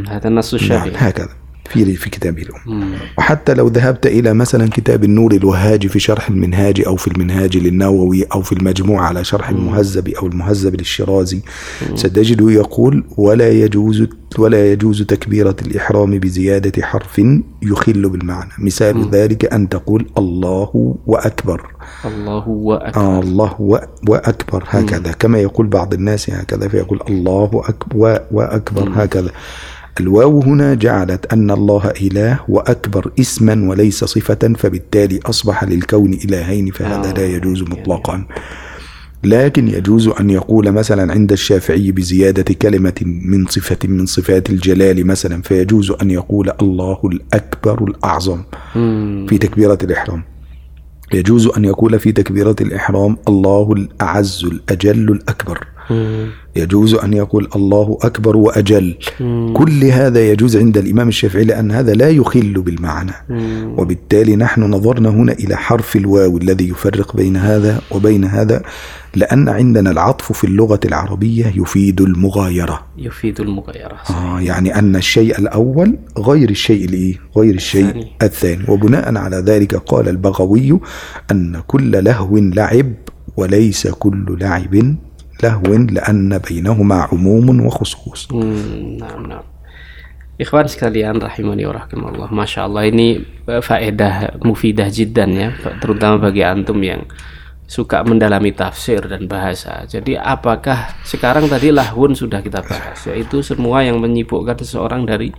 هذا 0.10 0.28
النص 0.28 0.54
الشافعي. 0.54 0.92
نعم 0.92 1.08
هكذا. 1.08 1.38
في 1.70 1.96
في 1.96 2.10
كتابه 2.10 2.42
الأم. 2.42 2.94
وحتى 3.18 3.54
لو 3.54 3.68
ذهبت 3.68 4.06
إلى 4.08 4.34
مثلا 4.34 4.70
كتاب 4.70 5.04
النور 5.04 5.32
الوهاج 5.34 5.88
في 5.88 6.00
شرح 6.00 6.30
المنهاج 6.30 6.82
أو 6.88 6.96
في 6.96 7.08
المنهاج 7.08 7.58
للنووي 7.58 8.24
أو 8.24 8.42
في 8.42 8.52
المجموع 8.52 9.02
على 9.02 9.24
شرح 9.24 9.50
المهذب 9.50 10.08
أو 10.08 10.28
المهذب 10.28 10.76
للشرازي 10.76 11.40
ستجده 11.96 12.52
يقول 12.52 13.04
ولا 13.18 13.50
يجوز 13.50 14.04
ولا 14.38 14.72
يجوز 14.72 15.02
تكبيرة 15.04 15.56
الإحرام 15.62 16.20
بزيادة 16.20 16.84
حرف 16.84 17.22
يخل 17.62 18.10
بالمعنى. 18.10 18.52
مثال 18.60 18.98
مم. 18.98 19.10
ذلك 19.12 19.54
أن 19.54 19.70
تقول 19.70 20.06
الله 20.18 20.96
وأكبر. 21.06 21.62
الله 22.06 22.48
وأكبر. 22.48 23.02
آه 23.02 23.20
الله 23.20 23.56
وأكبر. 24.08 24.64
هكذا. 24.68 25.08
مم. 25.08 25.14
كما 25.20 25.40
يقول 25.40 25.68
بعض 25.68 25.94
الناس 25.94 26.30
هكذا 26.30 26.68
فيقول 26.68 27.00
الله 27.10 27.50
أكبر 27.70 28.22
وأكبر. 28.32 28.90
مم. 28.90 28.94
هكذا. 28.94 29.32
الواو 30.00 30.41
هنا 30.41 30.74
جعلت 30.74 31.34
أن 31.34 31.51
الله 31.51 31.94
إله 32.01 32.39
وأكبر 32.50 33.12
اسما 33.20 33.70
وليس 33.70 34.03
صفة 34.03 34.53
فبالتالي 34.58 35.20
أصبح 35.25 35.63
للكون 35.63 36.13
إلهين 36.13 36.72
فهذا 36.72 37.13
لا 37.13 37.25
يجوز 37.25 37.62
مطلقا. 37.62 38.25
لكن 39.24 39.68
يجوز 39.68 40.08
أن 40.08 40.29
يقول 40.29 40.72
مثلا 40.72 41.12
عند 41.12 41.32
الشافعي 41.32 41.91
بزيادة 41.91 42.53
كلمة 42.53 42.94
من 43.06 43.46
صفة 43.46 43.77
من 43.86 44.06
صفات 44.06 44.50
الجلال 44.50 45.08
مثلا 45.08 45.41
فيجوز 45.41 45.91
أن 45.91 46.12
يقول 46.12 46.51
الله 46.62 47.00
الأكبر 47.06 47.84
الأعظم 47.84 48.44
في 49.27 49.38
تكبيرة 49.41 49.77
الإحرام. 49.84 50.24
يجوز 51.13 51.48
أن 51.48 51.65
يقول 51.65 52.00
في 52.00 52.12
تكبيرة 52.12 52.56
الإحرام 52.62 53.18
الله 53.27 53.74
الأعز 53.74 54.46
الأجل 54.46 55.12
الأكبر. 55.12 55.68
يجوز 56.55 56.93
أن 56.93 57.13
يقول 57.13 57.48
الله 57.55 57.98
أكبر 58.01 58.38
وأجل. 58.38 58.96
كل 59.53 59.84
هذا 59.84 60.31
يجوز 60.31 60.58
عند 60.58 60.77
الإمام 60.77 61.08
الشافعي 61.08 61.43
لأن 61.43 61.72
هذا 61.72 61.93
لا 61.93 62.10
يخل 62.10 62.53
بالمعنى. 62.62 63.12
وبالتالي 63.77 64.36
نحن 64.36 64.62
نظرنا 64.63 65.10
هنا 65.10 65.31
إلى 65.31 65.55
حرف 65.55 65.96
الواو 65.96 66.38
الذي 66.38 66.69
يفرق 66.69 67.15
بين 67.15 67.38
هذا 67.38 67.81
وبين 67.91 68.25
هذا 68.25 68.62
لأن 69.15 69.50
عندنا 69.50 69.91
العطف 69.91 70.31
في 70.31 70.43
اللغة 70.43 70.79
العربية 70.86 71.53
يفيد 71.55 72.01
المغايرة. 72.01 72.86
يفيد 72.98 73.39
المغايرة 73.41 73.98
آه 74.10 74.41
يعني 74.41 74.79
أن 74.79 74.96
الشيء 74.96 75.39
الأول 75.39 75.98
غير 76.17 76.50
الشيء 76.50 76.86
الإيه؟ 76.86 77.15
غير 77.38 77.55
الشيء 77.55 77.86
الثاني. 77.86 78.12
الثاني. 78.24 78.63
وبناء 78.67 79.17
على 79.17 79.38
ذلك 79.38 79.75
قال 79.75 80.10
البغوي 80.10 80.79
أن 81.31 81.62
كل 81.67 82.03
لهو 82.03 82.38
لعب 82.38 82.93
وليس 83.38 83.88
كل 83.88 84.38
لعب 84.39 84.96
لهو 85.43 85.67
لأن 85.67 86.38
بينهما 86.38 86.97
عموم 87.12 87.47
وخصوص 87.67 88.33
Hmm, 88.33 88.97
nah, 88.97 89.19
nah. 89.21 89.43
Ikhwan 90.35 90.67
sekalian 90.67 91.23
rahimani 91.23 91.62
wa 91.62 91.79
rahimakumullah. 91.79 92.31
Masya 92.35 92.67
Allah 92.67 92.91
ini 92.91 93.23
eh, 93.47 93.62
faedah 93.62 94.43
mufidah 94.43 94.91
jiddan 94.91 95.31
ya, 95.31 95.55
terutama 95.79 96.19
bagi 96.19 96.43
antum 96.43 96.83
yang 96.83 97.07
suka 97.71 98.03
mendalami 98.03 98.50
tafsir 98.50 98.99
dan 99.07 99.31
bahasa. 99.31 99.87
Jadi 99.87 100.19
apakah 100.19 100.91
sekarang 101.07 101.47
tadi 101.47 101.71
lahun 101.71 102.19
sudah 102.19 102.43
kita 102.43 102.67
bahas, 102.67 103.07
yaitu 103.07 103.47
semua 103.47 103.87
yang 103.87 104.03
menyibukkan 104.03 104.59
seseorang 104.59 105.07
dari 105.07 105.31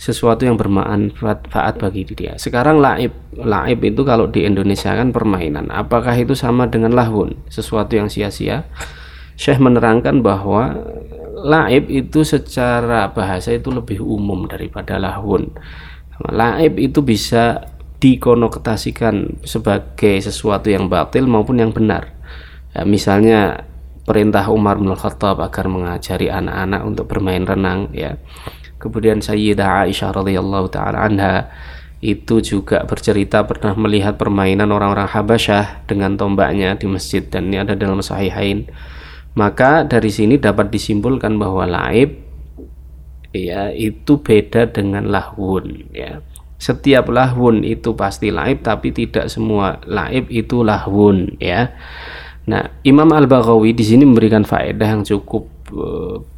sesuatu 0.00 0.48
yang 0.48 0.56
bermanfaat 0.56 1.76
bagi 1.76 2.08
dia. 2.08 2.34
Sekarang 2.40 2.80
laib, 2.80 3.12
laib 3.36 3.80
itu 3.84 4.00
kalau 4.00 4.26
di 4.26 4.48
Indonesia 4.48 4.96
kan 4.96 5.12
permainan. 5.12 5.68
Apakah 5.68 6.16
itu 6.16 6.32
sama 6.32 6.66
dengan 6.66 6.96
lahun, 6.96 7.36
sesuatu 7.52 7.94
yang 7.94 8.08
sia-sia? 8.08 8.64
Syekh 9.35 9.59
menerangkan 9.59 10.23
bahwa 10.23 10.75
laib 11.45 11.91
itu 11.91 12.23
secara 12.23 13.11
bahasa 13.11 13.51
itu 13.51 13.69
lebih 13.69 13.99
umum 14.01 14.47
daripada 14.47 14.95
lahun. 14.95 15.51
Laib 16.31 16.79
itu 16.79 17.03
bisa 17.03 17.75
dikonotasikan 17.99 19.43
sebagai 19.43 20.19
sesuatu 20.23 20.71
yang 20.71 20.87
batil 20.87 21.27
maupun 21.27 21.59
yang 21.59 21.71
benar. 21.75 22.15
Ya, 22.71 22.83
misalnya 22.87 23.67
perintah 24.05 24.45
Umar 24.51 24.77
bin 24.77 24.93
Khattab 24.93 25.41
agar 25.41 25.65
mengajari 25.67 26.29
anak-anak 26.29 26.81
untuk 26.85 27.05
bermain 27.09 27.43
renang 27.43 27.89
ya. 27.91 28.15
Kemudian 28.77 29.23
Sayyidah 29.23 29.87
Aisyah 29.87 30.13
radhiyallahu 30.13 30.67
taala 30.69 31.09
anha 31.09 31.49
itu 32.05 32.37
juga 32.43 32.85
bercerita 32.85 33.41
pernah 33.49 33.73
melihat 33.73 34.19
permainan 34.19 34.69
orang-orang 34.69 35.09
Habasyah 35.09 35.89
dengan 35.89 36.13
tombaknya 36.19 36.77
di 36.77 36.85
masjid 36.85 37.25
dan 37.25 37.49
ini 37.49 37.65
ada 37.65 37.73
dalam 37.73 37.97
sahihain. 38.03 38.69
Maka 39.35 39.83
dari 39.83 40.07
sini 40.07 40.39
dapat 40.39 40.71
disimpulkan 40.71 41.35
bahwa 41.35 41.67
laib 41.67 42.23
ya 43.35 43.67
itu 43.75 44.23
beda 44.23 44.71
dengan 44.71 45.11
lahwun 45.11 45.91
ya. 45.91 46.23
Setiap 46.55 47.11
lahwun 47.11 47.67
itu 47.67 47.91
pasti 47.99 48.31
laib 48.31 48.63
tapi 48.63 48.95
tidak 48.95 49.27
semua 49.27 49.83
laib 49.83 50.31
itu 50.31 50.63
lahwun 50.63 51.35
ya. 51.43 51.75
Nah, 52.47 52.63
Imam 52.87 53.09
Al-Baghawi 53.11 53.75
di 53.75 53.83
sini 53.83 54.07
memberikan 54.07 54.45
faedah 54.47 54.87
yang 54.95 55.03
cukup 55.03 55.51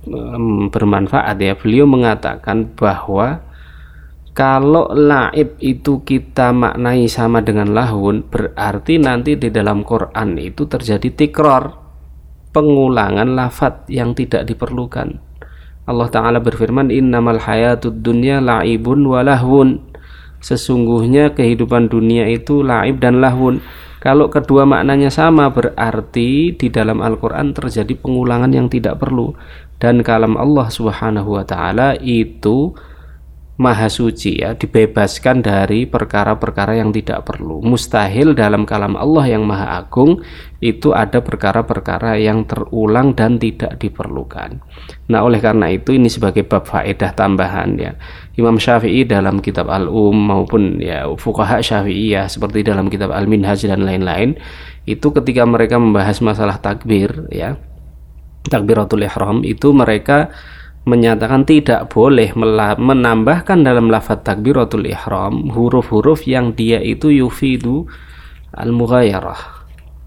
em, 0.09 0.73
bermanfaat 0.73 1.37
ya. 1.37 1.53
Beliau 1.53 1.85
mengatakan 1.85 2.73
bahwa 2.73 3.45
kalau 4.33 4.89
laib 4.93 5.57
itu 5.61 6.01
kita 6.01 6.53
maknai 6.53 7.09
sama 7.09 7.41
dengan 7.45 7.73
lahun, 7.73 8.25
berarti 8.25 9.01
nanti 9.01 9.33
di 9.33 9.49
dalam 9.49 9.81
Quran 9.81 10.37
itu 10.37 10.69
terjadi 10.69 11.09
tikror, 11.09 11.86
pengulangan 12.57 13.37
lafat 13.37 13.85
yang 13.85 14.17
tidak 14.17 14.49
diperlukan. 14.49 15.21
Allah 15.85 16.09
Ta'ala 16.09 16.41
berfirman, 16.41 16.89
Innamal 16.89 17.37
hayatud 17.37 18.01
dunya 18.01 18.41
la'ibun 18.41 19.05
wa 19.05 19.21
lahwun. 19.21 19.85
Sesungguhnya 20.41 21.37
kehidupan 21.37 21.93
dunia 21.93 22.25
itu 22.25 22.65
laib 22.65 22.97
dan 22.97 23.21
lahun. 23.21 23.61
Kalau 24.01 24.33
kedua 24.33 24.65
maknanya 24.65 25.13
sama 25.13 25.53
berarti 25.53 26.57
di 26.57 26.67
dalam 26.73 27.05
Al-Quran 27.05 27.53
terjadi 27.53 27.93
pengulangan 27.93 28.49
yang 28.49 28.73
tidak 28.73 28.97
perlu. 28.97 29.37
Dan 29.77 30.01
kalam 30.01 30.33
Allah 30.33 30.73
Subhanahu 30.73 31.37
wa 31.37 31.45
Ta'ala 31.45 31.93
itu 32.01 32.73
maha 33.57 33.89
suci 33.89 34.45
ya 34.45 34.53
dibebaskan 34.53 35.41
dari 35.41 35.89
perkara-perkara 35.89 36.77
yang 36.77 36.93
tidak 36.93 37.25
perlu. 37.25 37.57
Mustahil 37.65 38.37
dalam 38.37 38.69
kalam 38.69 38.93
Allah 38.93 39.25
yang 39.25 39.49
maha 39.49 39.81
agung 39.81 40.21
itu 40.61 40.93
ada 40.93 41.25
perkara-perkara 41.25 42.21
yang 42.21 42.45
terulang 42.45 43.17
dan 43.17 43.41
tidak 43.41 43.81
diperlukan. 43.81 44.61
Nah 45.09 45.25
oleh 45.25 45.41
karena 45.41 45.73
itu 45.73 45.97
ini 45.97 46.05
sebagai 46.05 46.45
bab 46.45 46.69
faedah 46.69 47.17
tambahan 47.17 47.69
ya. 47.81 47.97
Imam 48.37 48.61
Syafi'i 48.61 49.09
dalam 49.09 49.41
kitab 49.41 49.73
Al-Um 49.73 50.13
maupun 50.13 50.77
ya 50.77 51.09
fuqaha 51.17 51.57
Syafi'iyah 51.57 52.29
seperti 52.29 52.61
dalam 52.61 52.93
kitab 52.93 53.09
Al-Minhaj 53.09 53.65
dan 53.65 53.81
lain-lain 53.81 54.37
itu 54.85 55.09
ketika 55.09 55.43
mereka 55.49 55.81
membahas 55.81 56.21
masalah 56.21 56.61
takbir 56.61 57.25
ya 57.33 57.57
takbiratul 58.47 59.03
ihram 59.03 59.43
itu 59.43 59.73
mereka 59.75 60.31
menyatakan 60.87 61.43
tidak 61.43 61.91
boleh 61.91 62.31
menambahkan 62.79 63.59
dalam 63.59 63.91
lafaz 63.91 64.23
takbiratul 64.23 64.87
ihram 64.87 65.51
huruf-huruf 65.51 66.23
yang 66.23 66.55
dia 66.55 66.79
itu 66.79 67.11
yufidu 67.11 67.83
al 68.55 68.71
mughayarah 68.71 69.57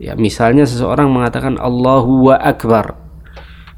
ya 0.01 0.17
misalnya 0.17 0.65
seseorang 0.65 1.13
mengatakan 1.13 1.61
Allahu 1.61 2.33
wa 2.33 2.41
akbar. 2.41 2.97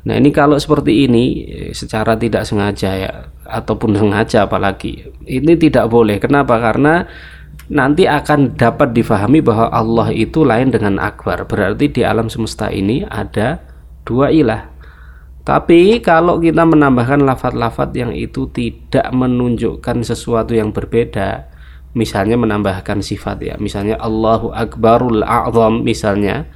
Nah 0.03 0.19
ini 0.19 0.31
kalau 0.31 0.59
seperti 0.59 1.07
ini 1.07 1.25
eh, 1.47 1.71
secara 1.75 2.15
tidak 2.15 2.47
sengaja 2.47 2.91
ya 2.95 3.13
ataupun 3.47 3.99
sengaja 3.99 4.47
apalagi 4.47 5.11
ini 5.27 5.59
tidak 5.59 5.91
boleh. 5.91 6.23
Kenapa? 6.23 6.59
Karena 6.63 7.03
nanti 7.71 8.07
akan 8.07 8.55
dapat 8.55 8.95
difahami 8.95 9.43
bahwa 9.43 9.71
Allah 9.71 10.15
itu 10.15 10.47
lain 10.47 10.71
dengan 10.71 11.03
akbar. 11.03 11.47
Berarti 11.47 11.91
di 11.91 12.03
alam 12.07 12.31
semesta 12.31 12.71
ini 12.71 13.07
ada 13.07 13.63
dua 14.03 14.31
ilah 14.35 14.72
tapi 15.43 15.99
kalau 15.99 16.39
kita 16.39 16.63
menambahkan 16.63 17.19
lafat-lafat 17.27 17.91
yang 17.99 18.15
itu 18.15 18.47
tidak 18.55 19.11
menunjukkan 19.11 20.07
sesuatu 20.07 20.55
yang 20.55 20.71
berbeda, 20.71 21.51
misalnya 21.99 22.39
menambahkan 22.39 23.03
sifat 23.03 23.43
ya, 23.43 23.55
misalnya 23.59 23.99
Allahu 23.99 24.55
Akbarul 24.55 25.27
A'zam 25.27 25.83
misalnya, 25.83 26.47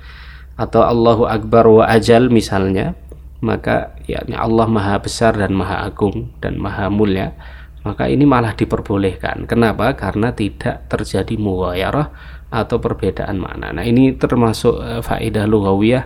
atau 0.55 0.87
Allahu 0.87 1.27
Akbar 1.27 1.67
wa 1.67 1.85
Ajal 1.85 2.31
misalnya, 2.31 2.95
maka 3.43 3.99
yakni 4.07 4.39
Allah 4.39 4.71
Maha 4.71 5.03
Besar 5.03 5.35
dan 5.35 5.53
Maha 5.53 5.83
Agung 5.85 6.31
dan 6.39 6.57
Maha 6.57 6.87
Mulia, 6.87 7.35
maka 7.83 8.07
ini 8.07 8.23
malah 8.23 8.55
diperbolehkan. 8.55 9.51
Kenapa? 9.51 9.93
Karena 9.99 10.31
tidak 10.31 10.87
terjadi 10.87 11.35
mughayarah 11.35 12.09
atau 12.51 12.79
perbedaan 12.79 13.37
makna. 13.43 13.75
Nah, 13.75 13.85
ini 13.85 14.15
termasuk 14.15 14.79
eh, 14.79 15.03
faedah 15.03 15.45
lughawiyah 15.45 16.05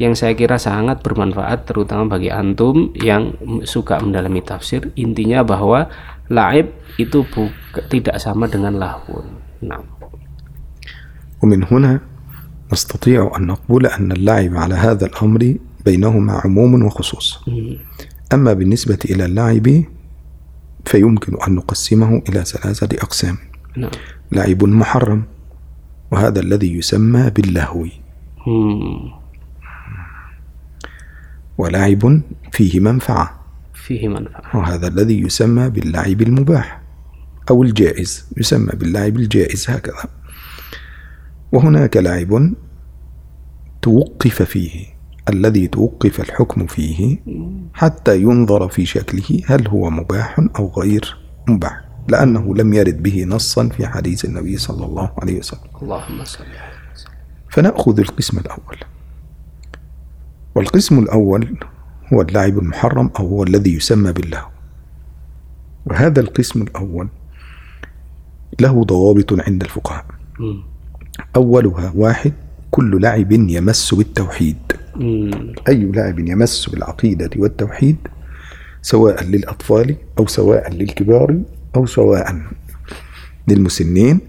yang 0.00 0.12
saya 0.12 0.36
kira 0.36 0.60
sangat 0.60 1.00
bermanfaat 1.00 1.64
terutama 1.64 2.16
bagi 2.16 2.28
antum 2.28 2.92
yang 3.00 3.32
suka 3.64 3.96
mendalami 3.96 4.44
tafsir 4.44 4.92
intinya 4.92 5.40
bahwa 5.40 5.88
laib 6.28 6.68
itu 7.00 7.24
buka, 7.24 7.80
tidak 7.88 8.20
sama 8.20 8.48
dengan 8.48 8.76
lahun 8.76 9.40
nah 9.64 9.80
ومن 11.36 11.68
هنا 11.68 12.00
نستطيع 12.72 13.36
أن 13.36 13.46
نقول 13.46 13.86
أن 13.86 14.12
اللعب 14.12 14.56
على 14.56 14.74
هذا 14.74 15.06
الأمر 15.06 15.54
بينهما 15.84 16.32
عموم 16.32 16.82
وخصوص 16.84 17.44
أما 18.32 18.52
بالنسبة 18.52 18.98
إلى 19.04 19.24
اللعب 19.24 19.84
فيمكن 20.84 21.32
أن 21.48 21.54
نقسمه 21.54 22.22
إلى 22.28 22.40
ثلاثة 22.44 22.88
أقسام 22.96 23.36
nah 23.76 23.92
لعب 24.32 24.64
محرم 24.64 25.22
وهذا 26.10 26.40
الذي 26.40 26.76
يسمى 26.80 27.30
باللهو 27.30 27.84
hmm, 28.48 29.19
ولعب 31.57 32.21
فيه 32.51 32.79
منفعة. 32.79 33.41
fihi 33.73 34.07
manfaat 34.07 34.55
وهذا 34.55 34.87
الذي 34.87 35.21
يسمى 35.21 35.69
باللعب 35.69 36.21
المباح 36.21 36.81
أو 37.49 37.63
الجائز 37.63 38.25
يسمى 38.37 38.71
باللعب 38.73 39.15
الجائز 39.15 39.69
هكذا. 39.69 40.03
وهناك 41.51 41.97
لعب 41.97 42.53
توقف 43.81 44.41
فيه 44.41 44.85
الذي 45.29 45.67
توقف 45.67 46.19
الحكم 46.19 46.65
فيه 46.67 47.17
حتى 47.73 48.21
ينظر 48.21 48.69
في 48.69 48.85
شكله 48.85 49.41
هل 49.45 49.67
هو 49.67 49.89
مباح 49.89 50.39
أو 50.59 50.71
غير 50.77 51.17
مباح 51.49 51.81
لأنه 52.07 52.55
لم 52.55 52.73
يرد 52.73 53.03
به 53.03 53.23
نصا 53.23 53.69
في 53.69 53.87
حديث 53.87 54.25
النبي 54.25 54.57
صلى 54.57 54.85
الله 54.85 55.11
عليه 55.17 55.39
وسلم. 55.39 55.59
salli 56.25 56.57
ala 56.57 57.09
فنأخذ 57.49 57.99
القسم 57.99 58.37
الأول. 58.39 58.77
والقسم 60.55 60.99
الأول 60.99 61.57
هو 62.13 62.21
اللعب 62.21 62.59
المحرم 62.59 63.11
أو 63.19 63.27
هو 63.27 63.43
الذي 63.43 63.75
يسمى 63.75 64.11
باللهو 64.11 64.49
وهذا 65.85 66.19
القسم 66.19 66.61
الأول 66.61 67.07
له 68.59 68.83
ضوابط 68.83 69.33
عند 69.47 69.63
الفقهاء. 69.63 70.05
أولها 71.35 71.91
واحد 71.95 72.33
كل 72.71 73.01
لعب 73.01 73.31
يمس 73.31 73.93
بالتوحيد. 73.93 74.57
أي 75.67 75.91
لعب 75.91 76.19
يمس 76.19 76.69
بالعقيدة 76.69 77.29
والتوحيد 77.35 77.97
سواء 78.81 79.23
للأطفال 79.23 79.95
أو 80.19 80.27
سواء 80.27 80.73
للكبار 80.73 81.41
أو 81.75 81.85
سواء 81.85 82.41
للمسنين 83.47 84.19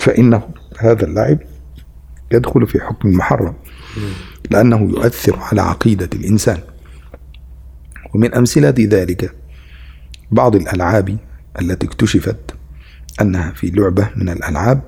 فإنه 0.00 0.42
هذا 0.78 1.04
اللعب 1.04 1.38
يدخل 2.32 2.66
في 2.66 2.80
حكم 2.80 3.08
المحرم. 3.08 3.54
لأنه 4.50 4.90
يؤثر 4.90 5.38
على 5.38 5.62
عقيدة 5.62 6.10
الإنسان. 6.14 6.58
ومن 8.14 8.34
أمثلة 8.34 8.74
ذلك 8.78 9.34
بعض 10.30 10.56
الألعاب 10.56 11.18
التي 11.60 11.86
اكتشفت 11.86 12.54
أنها 13.20 13.50
في 13.50 13.70
لعبة 13.70 14.10
من 14.16 14.28
الألعاب 14.28 14.82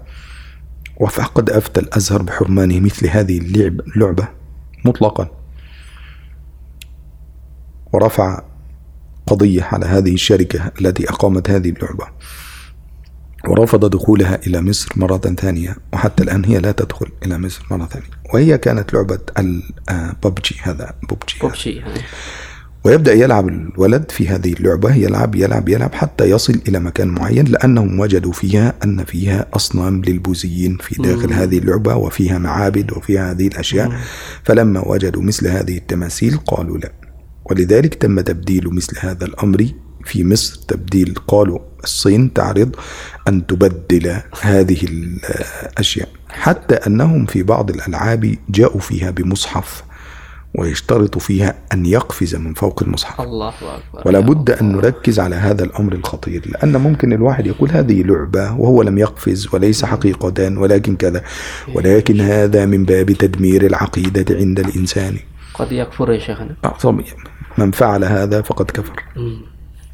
وفقد 0.97 1.51
أفتى 1.51 1.81
الأزهر 1.81 2.23
بحرمان 2.23 2.83
مثل 2.83 3.07
هذه 3.07 3.39
اللعب 3.39 3.81
اللعبة 3.81 4.29
مطلقا. 4.85 5.31
ورفع 7.93 8.43
قضية 9.27 9.63
على 9.63 9.87
هذه 9.87 10.15
الشركة 10.15 10.73
التي 10.81 11.09
أقامت 11.09 11.51
هذه 11.51 11.69
اللعبة. 11.69 12.07
ورفض 13.47 13.91
دخولها 13.91 14.39
إلى 14.47 14.61
مصر 14.63 14.89
مرة 14.97 15.19
ثانية 15.19 15.77
وحتى 15.93 16.23
الآن 16.23 16.45
هي 16.45 16.59
لا 16.59 16.73
تدخل 16.73 17.07
إلى 17.27 17.39
مصر 17.39 17.67
مرة 17.71 17.87
ثانية. 17.87 18.07
وهي 18.35 18.59
كانت 18.59 18.95
لعبة 18.95 19.19
الببجي 19.39 20.57
هذا 20.63 20.95
ببجي 21.11 21.37
هذا. 21.41 21.49
ببجي. 21.49 21.83
ويبدأ 22.85 23.13
يلعب 23.13 23.49
الولد 23.49 24.11
في 24.11 24.29
هذه 24.29 24.53
اللعبة 24.53 24.95
يلعب 24.95 25.35
يلعب 25.35 25.69
يلعب 25.69 25.95
حتى 25.95 26.31
يصل 26.31 26.61
إلى 26.69 26.81
مكان 26.81 27.09
معين 27.09 27.45
لأنهم 27.45 28.01
وجدوا 28.01 28.33
فيها 28.33 28.75
أن 28.85 29.05
فيها 29.05 29.47
أصنام 29.53 30.03
للبوذيين 30.03 30.79
في 30.81 31.03
داخل 31.03 31.33
هذه 31.33 31.59
اللعبة 31.59 31.97
وفيها 31.97 32.39
معابد 32.39 32.93
وفيها 32.93 33.31
هذه 33.31 33.47
الأشياء. 33.47 33.93
فلما 34.45 34.89
وجدوا 34.89 35.23
مثل 35.23 35.47
هذه 35.49 35.77
التماثيل 35.77 36.37
قالوا 36.37 36.79
لا. 36.79 36.93
ولذلك 37.51 37.95
تم 37.95 38.21
تبديل 38.21 38.75
مثل 38.75 38.97
هذا 39.01 39.25
الأمر 39.25 39.69
في 40.09 40.25
مصر 40.25 40.61
تبديل 40.69 41.15
قالوا 41.29 41.59
الصين 41.85 42.33
تعرض 42.33 42.77
أن 43.29 43.47
تبدل 43.47 44.17
هذه 44.41 44.79
الأشياء 44.85 46.09
حتى 46.29 46.75
أنهم 46.75 47.27
في 47.27 47.43
بعض 47.43 47.71
الألعاب 47.71 48.35
جاءوا 48.49 48.81
فيها 48.81 49.11
بمصحف 49.11 49.85
ويشترط 50.55 51.19
فيها 51.19 51.55
أن 51.73 51.87
يقفز 51.87 52.35
من 52.35 52.55
فوق 52.55 52.83
المصحف. 52.83 53.21
الله 53.21 53.49
أكبر. 53.49 54.03
ولا 54.07 54.21
بد. 54.21 54.51
أن 54.51 54.73
نركز 54.73 55.21
على 55.21 55.37
هذا 55.37 55.65
الأمر 55.65 55.93
الخطير 55.93 56.43
لأن 56.47 56.77
ممكن 56.77 57.13
الواحد 57.13 57.47
يقول 57.47 57.71
هذه 57.71 58.03
لعبة 58.03 58.53
وهو 58.53 58.83
لم 58.83 58.99
يقفز 58.99 59.49
وليس 59.53 59.85
حقيقة 59.85 60.59
ولكن 60.59 60.97
كذا 60.97 61.23
ولكن 61.75 62.21
هذا 62.21 62.67
من 62.67 62.85
باب 62.85 63.13
تدمير 63.13 63.67
العقيدة 63.67 64.37
عند 64.37 64.61
الإنسان. 64.61 65.17
قد 65.55 65.73
يكفر 65.73 66.13
يا 66.13 66.19
شيخنا. 66.19 66.57
من 67.59 67.71
فعل 67.71 68.05
هذا 68.05 68.43
فقد 68.43 68.71
كفر. 68.71 69.05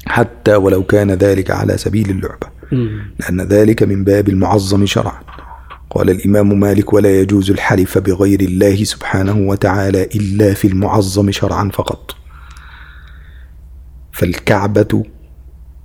حتى 0.05 0.55
ولو 0.55 0.83
كان 0.83 1.11
ذلك 1.11 1.51
على 1.51 1.77
سبيل 1.77 2.09
اللعبة. 2.09 2.47
لأن 3.19 3.41
ذلك 3.41 3.83
من 3.83 4.03
باب 4.03 4.29
المعظم 4.29 4.85
شرعا. 4.85 5.19
قال 5.89 6.09
الإمام 6.09 6.59
مالك 6.59 6.93
ولا 6.93 7.19
يجوز 7.19 7.51
الحلف 7.51 7.97
بغير 7.97 8.41
الله 8.41 8.83
سبحانه 8.83 9.37
وتعالى 9.37 10.03
إلا 10.03 10.53
في 10.53 10.67
المعظم 10.67 11.31
شرعا 11.31 11.69
فقط. 11.73 12.15
فالكعبة 14.11 15.03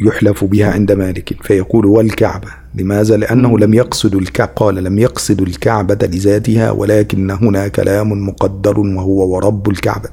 يحلف 0.01 0.45
بها 0.45 0.73
عند 0.73 0.93
مالك 0.93 1.37
فيقول 1.43 1.87
والكعبة. 1.87 2.49
لماذا؟ 2.75 3.17
لأنه 3.17 3.59
لم 3.59 3.75
يقصد 3.75 4.15
الكعبة 4.15 4.53
قال 4.57 4.85
لم 4.85 4.99
يقصد 4.99 5.41
الكعبة 5.41 6.07
لذاتها 6.07 6.71
ولكن 6.71 7.31
هنا 7.31 7.69
كلام 7.69 8.29
مقدر 8.29 8.79
وهو 8.79 9.35
ورب 9.35 9.71
الكعبة. 9.71 10.11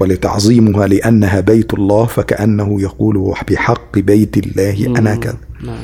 ولتعظيمها 0.00 0.86
لأنها 0.86 1.40
بيت 1.40 1.74
الله 1.74 2.06
فكأنه 2.06 2.82
يقول 2.82 3.34
بحق 3.50 3.98
بيت 3.98 4.36
الله 4.36 4.86
أنا 4.86 5.14
كذا. 5.16 5.36
نعم. 5.64 5.82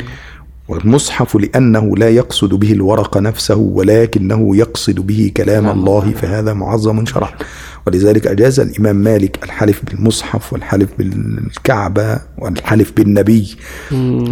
والمصحف 0.68 1.37
لأنه 1.37 1.96
لا 1.96 2.09
يقصد 2.09 2.54
به 2.54 2.72
الورق 2.72 3.18
نفسه 3.18 3.57
ولكنه 3.57 4.57
يقصد 4.57 5.00
به 5.00 5.33
كلام 5.37 5.68
الله 5.68 6.11
فهذا 6.11 6.52
معظم 6.52 7.07
شرعا 7.07 7.33
ولذلك 7.87 8.27
أجاز 8.27 8.61
الإمام 8.61 8.97
مالك 8.97 9.44
الحلف 9.44 9.83
بالمصحف 9.85 10.53
والحلف 10.53 10.88
بالكعبة 10.99 12.20
والحلف 12.38 12.92
بالنبي 12.97 13.57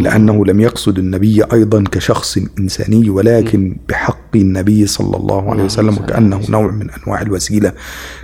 لأنه 0.01 0.45
لم 0.45 0.59
يقصد 0.59 0.99
النبي 0.99 1.43
أيضا 1.53 1.83
كشخص 1.91 2.37
إنساني 2.59 3.09
ولكن 3.09 3.77
بحق 3.89 4.35
النبي 4.35 4.87
صلى 4.87 5.17
الله 5.17 5.51
عليه 5.51 5.63
وسلم 5.63 5.97
وكأنه 5.97 6.41
نوع 6.49 6.71
من 6.71 6.87
أنواع 6.89 7.21
الوسيلة 7.21 7.73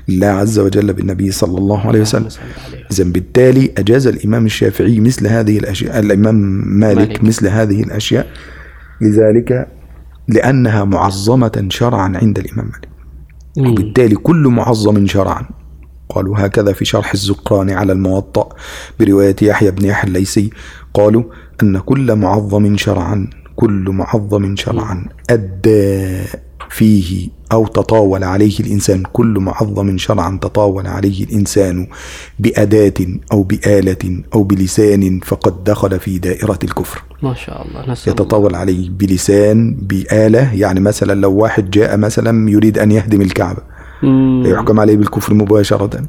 لله 0.08 0.28
عز 0.28 0.60
وجل 0.60 0.94
بالنبي 0.94 1.32
صلى 1.32 1.58
الله 1.58 1.88
عليه 1.88 2.02
وسلم. 2.02 2.28
إذا 2.92 3.04
بالتالي 3.04 3.72
أجاز 3.78 4.08
الإمام 4.08 4.46
الشافعي 4.46 5.00
مثل 5.00 5.28
هذه 5.28 5.58
الأشياء 5.58 6.00
الإمام 6.00 6.36
مالك. 6.80 7.24
مثل 7.24 7.48
هذه 7.48 7.84
الأشياء 7.84 8.28
لذلك 9.02 9.68
لأنها 10.28 10.84
معظمة 10.84 11.68
شرعا 11.70 12.18
عند 12.22 12.39
الإمام 12.39 12.65
مالك. 12.65 12.88
وبالتالي 13.58 14.16
كل 14.16 14.48
معظم 14.48 15.08
شرعا. 15.08 15.46
قالوا 16.10 16.46
هكذا 16.46 16.74
في 16.74 16.86
شرح 16.86 17.14
الزقراني 17.14 17.74
على 17.74 17.94
الموطأ 17.94 18.50
برواية 19.00 19.36
يحيى 19.42 19.72
بن 19.72 19.86
يحيى 19.86 20.08
الليثي. 20.08 20.50
قالوا 20.94 21.24
أن 21.64 21.80
كل 21.80 22.16
معظم 22.16 22.78
شرعا 22.78 23.30
كل 23.56 23.90
معظم 23.90 24.56
شرعا 24.56 25.06
أدى 25.30 26.24
فيه 26.70 27.30
أو 27.52 27.68
تطاول 27.68 28.24
عليه 28.24 28.60
الإنسان 28.60 29.04
كل 29.14 29.40
معظم 29.40 29.98
شرعا 29.98 30.40
تطاول 30.42 30.88
عليه 30.88 31.24
الإنسان 31.24 31.88
بأداة 32.40 32.94
أو 33.32 33.44
بآلة 33.44 34.24
أو 34.34 34.44
بلسان 34.44 35.20
فقد 35.26 35.64
دخل 35.64 36.00
في 36.00 36.20
دائرة 36.20 36.60
الكفر 36.64 37.04
ما 37.24 37.34
شاء 37.34 37.68
الله 37.68 37.82
نسأل 37.92 38.12
الله. 38.14 38.24
يتطاول 38.26 38.56
عليه 38.56 38.90
بلسان 38.90 39.76
بآلة 39.82 40.54
يعني 40.54 40.80
مثلا 40.80 41.22
لو 41.22 41.34
واحد 41.34 41.70
جاء 41.72 41.98
مثلا 41.98 42.50
يريد 42.50 42.80
أن 42.80 42.92
يهدم 42.92 43.22
الكعبة 43.22 43.62
مم. 44.04 44.44
يحكم 44.46 44.80
عليه 44.80 44.98
بالكفر 44.98 45.34
مباشرة 45.34 46.04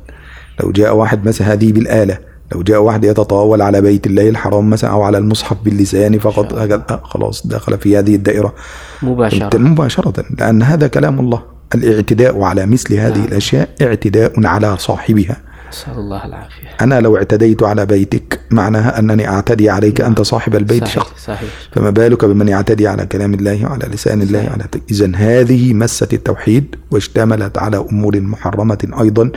لو 0.61 0.73
جاء 0.73 0.97
واحد 0.97 1.29
مثلا 1.29 1.53
هذه 1.53 1.73
بالآلة 1.73 2.19
لو 2.53 2.63
جاء 2.63 2.83
واحد 2.83 3.05
يتطاول 3.05 3.63
على 3.63 3.81
بيت 3.81 4.07
الله 4.07 4.29
الحرام 4.29 4.71
مثلا 4.71 4.91
أو 4.91 5.03
على 5.03 5.19
المصحف 5.19 5.57
باللسان 5.65 6.19
فقط 6.19 6.55
آه، 6.55 7.01
خلاص 7.05 7.47
دخل 7.47 7.79
في 7.79 7.99
هذه 7.99 8.15
الدائرة. 8.15 8.55
مباشرة. 9.03 9.59
مباشرة 9.59 10.25
لأن 10.39 10.63
هذا 10.63 10.87
كلام 10.87 11.21
الله. 11.21 11.43
الإعتداء 11.75 12.43
على 12.43 12.67
مثل 12.67 12.95
هذه 12.95 13.19
نعم. 13.19 13.25
الأشياء 13.25 13.69
اعتداء 13.83 14.47
على 14.47 14.77
صاحبها. 14.79 15.37
نسأل 15.71 15.99
الله 15.99 16.25
العافية. 16.25 16.69
أنا 16.81 17.01
لو 17.01 17.17
اعتديت 17.17 17.63
على 17.63 17.87
بيتك 17.87 18.41
معناها 18.51 18.99
أنني 18.99 19.29
أعتدي 19.29 19.71
عليك 19.71 20.01
أنت 20.01 20.21
صاحب 20.23 20.57
البيت 20.57 20.85
صحيح 20.85 20.95
شخص 20.95 21.25
صحيح. 21.27 21.51
فما 21.73 21.91
بالك 21.91 22.25
بمن 22.25 22.49
يعتدي 22.49 22.89
على 22.89 23.07
كلام 23.07 23.35
الله 23.35 23.65
وعلى 23.65 23.87
لسان 23.93 24.23
الله 24.23 24.39
صحيح. 24.39 24.53
على 24.53 24.65
إذا 24.91 25.13
هذه 25.17 25.75
مست 25.75 26.15
التوحيد 26.15 26.77
واشتملت 26.91 27.59
على 27.59 27.77
أمور 27.77 28.21
محرمة 28.21 28.89
أيضا 29.01 29.31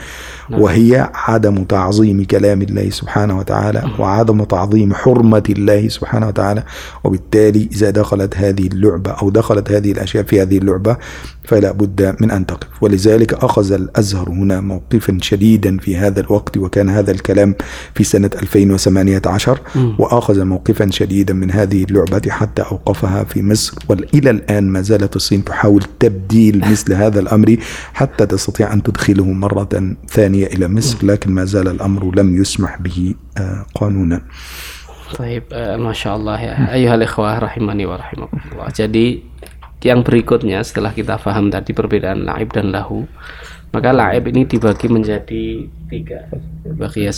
نعم. 0.50 0.62
وهي 0.62 1.10
عدم 1.14 1.64
تعظيم 1.64 2.24
كلام 2.24 2.62
الله 2.62 2.90
سبحانه 2.90 3.40
وتعالى 3.40 3.84
وعدم 4.00 4.44
تعظيم 4.44 4.94
حرمة 4.94 5.44
الله 5.50 5.88
سبحانه 5.88 6.28
وتعالى. 6.28 6.64
وبالتالي 7.04 7.70
إذا 7.72 7.90
دخلت 7.90 8.38
هذه 8.38 8.68
اللعبة 8.68 9.12
أو 9.12 9.30
دخلت 9.30 9.72
هذه 9.72 9.92
الأشياء 9.92 10.24
في 10.24 10.42
هذه 10.42 10.58
اللعبة 10.58 10.98
فلا 11.46 11.72
بد 11.72 12.16
من 12.22 12.32
أن 12.32 12.46
تقف 12.46 12.68
ولذلك 12.82 13.34
أخذ 13.34 13.72
الأزهر 13.74 14.30
هنا 14.30 14.62
موقفا 14.62 15.18
شديدا 15.22 15.78
في 15.78 15.98
هذا 15.98 16.20
الوقت 16.22 16.58
وكان 16.58 16.90
هذا 16.90 17.12
الكلام 17.12 17.56
في 17.96 18.04
سنة 18.04 18.30
2018 18.42 19.60
مم. 19.76 19.96
وأخذ 20.00 20.44
موقفا 20.44 20.90
شديدا 20.92 21.34
من 21.34 21.52
هذه 21.52 21.84
اللعبة 21.84 22.22
حتى 22.30 22.62
أوقفها 22.62 23.24
في 23.24 23.42
مصر 23.44 23.74
وإلى 23.90 24.30
الآن 24.30 24.64
ما 24.70 24.82
زالت 24.82 25.16
الصين 25.16 25.44
تحاول 25.44 25.84
تبديل 26.00 26.64
مثل 26.72 26.94
هذا 26.94 27.20
الأمر 27.20 27.58
حتى 27.94 28.26
تستطيع 28.26 28.74
أن 28.74 28.84
تدخله 28.84 29.26
مرة 29.26 29.96
ثانية 30.10 30.46
إلى 30.48 30.68
مصر 30.68 31.06
لكن 31.06 31.32
ما 31.32 31.46
زال 31.46 31.68
الأمر 31.68 32.16
لم 32.16 32.42
يسمح 32.42 32.78
به 32.82 33.16
آه، 33.38 33.66
قانونا 33.76 34.22
Baik, 35.14 35.46
eh, 35.54 35.78
masya 35.78 36.18
Allah 36.18 36.38
ya. 36.42 36.54
Ayuhal 36.74 37.06
ikhwah 37.06 37.38
rahimani 37.38 37.86
wa 37.86 38.02
rahimakumullah. 38.02 38.74
Jadi 38.74 39.22
yang 39.84 40.02
berikutnya 40.02 40.64
setelah 40.64 40.96
kita 40.96 41.20
paham 41.20 41.52
tadi 41.52 41.76
perbedaan 41.76 42.24
laib 42.24 42.56
dan 42.56 42.72
lahu, 42.72 43.04
maka 43.76 43.92
laib 43.92 44.32
ini 44.32 44.48
dibagi 44.48 44.88
menjadi 44.88 45.68
tiga. 45.92 46.32
Bagi 46.64 47.04
ya 47.04 47.12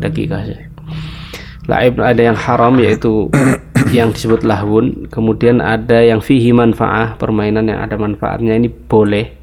dakikah. 0.00 0.42
Laib 1.68 2.00
ada 2.00 2.22
yang 2.22 2.34
haram 2.34 2.74
yaitu 2.80 3.28
yang 3.96 4.10
disebut 4.10 4.42
lahun, 4.42 5.06
kemudian 5.12 5.60
ada 5.60 6.00
yang 6.00 6.24
fihi 6.24 6.50
manfaah, 6.50 7.20
permainan 7.20 7.68
yang 7.68 7.84
ada 7.84 8.00
manfaatnya 8.00 8.56
ini 8.56 8.72
boleh. 8.72 9.38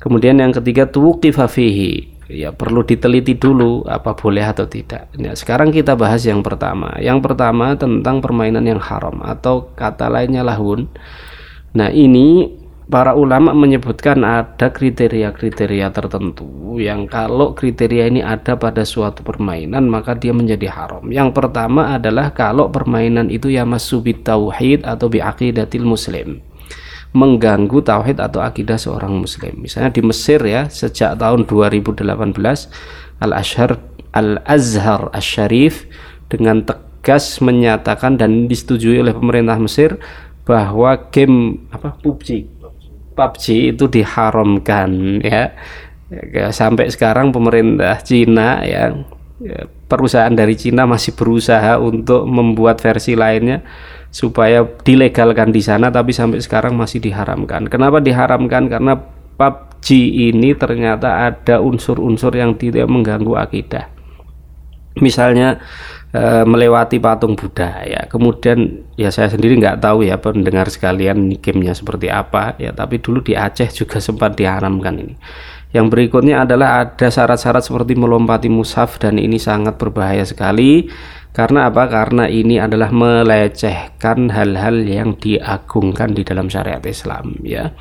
Kemudian 0.00 0.40
yang 0.40 0.56
ketiga 0.56 0.88
tuqifa 0.88 1.46
fihi. 1.46 2.16
Ya 2.24 2.56
perlu 2.56 2.80
diteliti 2.80 3.36
dulu 3.36 3.84
apa 3.84 4.16
boleh 4.16 4.40
atau 4.40 4.64
tidak. 4.64 5.12
Nah, 5.20 5.36
sekarang 5.36 5.68
kita 5.68 5.92
bahas 5.92 6.24
yang 6.24 6.40
pertama. 6.40 6.96
Yang 6.96 7.20
pertama 7.20 7.76
tentang 7.76 8.24
permainan 8.24 8.64
yang 8.64 8.80
haram 8.80 9.20
atau 9.20 9.68
kata 9.76 10.08
lainnya 10.08 10.40
lahun 10.40 10.88
Nah, 11.74 11.90
ini 11.90 12.54
para 12.86 13.16
ulama 13.16 13.50
menyebutkan 13.56 14.22
ada 14.22 14.70
kriteria-kriteria 14.70 15.88
tertentu 15.90 16.78
yang 16.78 17.08
kalau 17.08 17.56
kriteria 17.56 18.12
ini 18.12 18.20
ada 18.20 18.54
pada 18.54 18.84
suatu 18.84 19.24
permainan 19.24 19.88
maka 19.88 20.14
dia 20.14 20.30
menjadi 20.30 20.70
haram. 20.70 21.08
Yang 21.10 21.34
pertama 21.34 21.96
adalah 21.96 22.30
kalau 22.30 22.68
permainan 22.70 23.32
itu 23.32 23.50
ya 23.50 23.66
masubit 23.66 24.22
tauhid 24.22 24.86
atau 24.86 25.10
biaqidatil 25.10 25.82
muslim 25.82 26.44
mengganggu 27.14 27.78
tauhid 27.78 28.18
atau 28.18 28.42
akidah 28.42 28.74
seorang 28.74 29.14
muslim. 29.14 29.62
Misalnya 29.62 29.94
di 29.94 30.02
Mesir 30.02 30.42
ya, 30.42 30.66
sejak 30.66 31.14
tahun 31.22 31.46
2018 31.46 32.02
Al-Azhar 33.22 33.78
Al-Azhar 34.10 35.14
Asy-Syarif 35.14 35.86
dengan 36.26 36.66
tegas 36.66 37.38
menyatakan 37.38 38.18
dan 38.18 38.50
disetujui 38.50 38.98
oleh 38.98 39.14
pemerintah 39.14 39.54
Mesir 39.62 40.02
bahwa 40.44 41.08
game 41.08 41.68
apa 41.72 41.96
PUBG 42.04 42.44
PUBG 43.14 43.72
itu 43.72 43.84
diharamkan 43.88 45.22
ya. 45.24 45.54
ya 46.10 46.46
sampai 46.50 46.90
sekarang 46.90 47.30
pemerintah 47.30 47.96
Cina 48.04 48.60
ya, 48.66 48.92
ya 49.40 49.60
perusahaan 49.88 50.34
dari 50.34 50.58
Cina 50.58 50.84
masih 50.84 51.14
berusaha 51.14 51.78
untuk 51.80 52.26
membuat 52.26 52.82
versi 52.82 53.14
lainnya 53.14 53.62
supaya 54.14 54.62
dilegalkan 54.62 55.50
di 55.50 55.62
sana 55.62 55.90
tapi 55.90 56.14
sampai 56.14 56.38
sekarang 56.42 56.74
masih 56.78 57.02
diharamkan. 57.02 57.66
Kenapa 57.66 57.98
diharamkan? 57.98 58.70
Karena 58.70 58.94
PUBG 59.34 59.88
ini 60.30 60.54
ternyata 60.54 61.30
ada 61.30 61.58
unsur-unsur 61.58 62.34
yang 62.34 62.54
tidak 62.54 62.86
mengganggu 62.86 63.34
akidah. 63.34 63.90
Misalnya 65.02 65.58
e, 66.14 66.22
melewati 66.46 67.02
patung 67.02 67.34
Buddha 67.34 67.82
ya. 67.82 68.06
Kemudian 68.06 68.86
ya 68.94 69.10
saya 69.10 69.34
sendiri 69.34 69.58
nggak 69.58 69.82
tahu 69.82 70.06
ya 70.06 70.22
pendengar 70.22 70.70
sekalian 70.70 71.34
gamenya 71.42 71.74
seperti 71.74 72.06
apa 72.08 72.54
ya. 72.62 72.70
Tapi 72.70 73.02
dulu 73.02 73.26
di 73.26 73.34
Aceh 73.34 73.74
juga 73.74 73.98
sempat 74.06 74.38
diharamkan 74.38 74.94
ini. 74.94 75.14
Yang 75.74 75.90
berikutnya 75.90 76.46
adalah 76.46 76.86
ada 76.86 77.10
syarat-syarat 77.10 77.66
seperti 77.66 77.98
melompati 77.98 78.46
mushaf 78.46 79.02
dan 79.02 79.18
ini 79.18 79.42
sangat 79.42 79.74
berbahaya 79.74 80.22
sekali 80.22 80.86
karena 81.34 81.66
apa? 81.66 81.90
Karena 81.90 82.30
ini 82.30 82.62
adalah 82.62 82.94
melecehkan 82.94 84.30
hal-hal 84.30 84.86
yang 84.86 85.18
diagungkan 85.18 86.14
di 86.14 86.22
dalam 86.22 86.46
syariat 86.46 86.78
Islam 86.86 87.34
ya. 87.42 87.74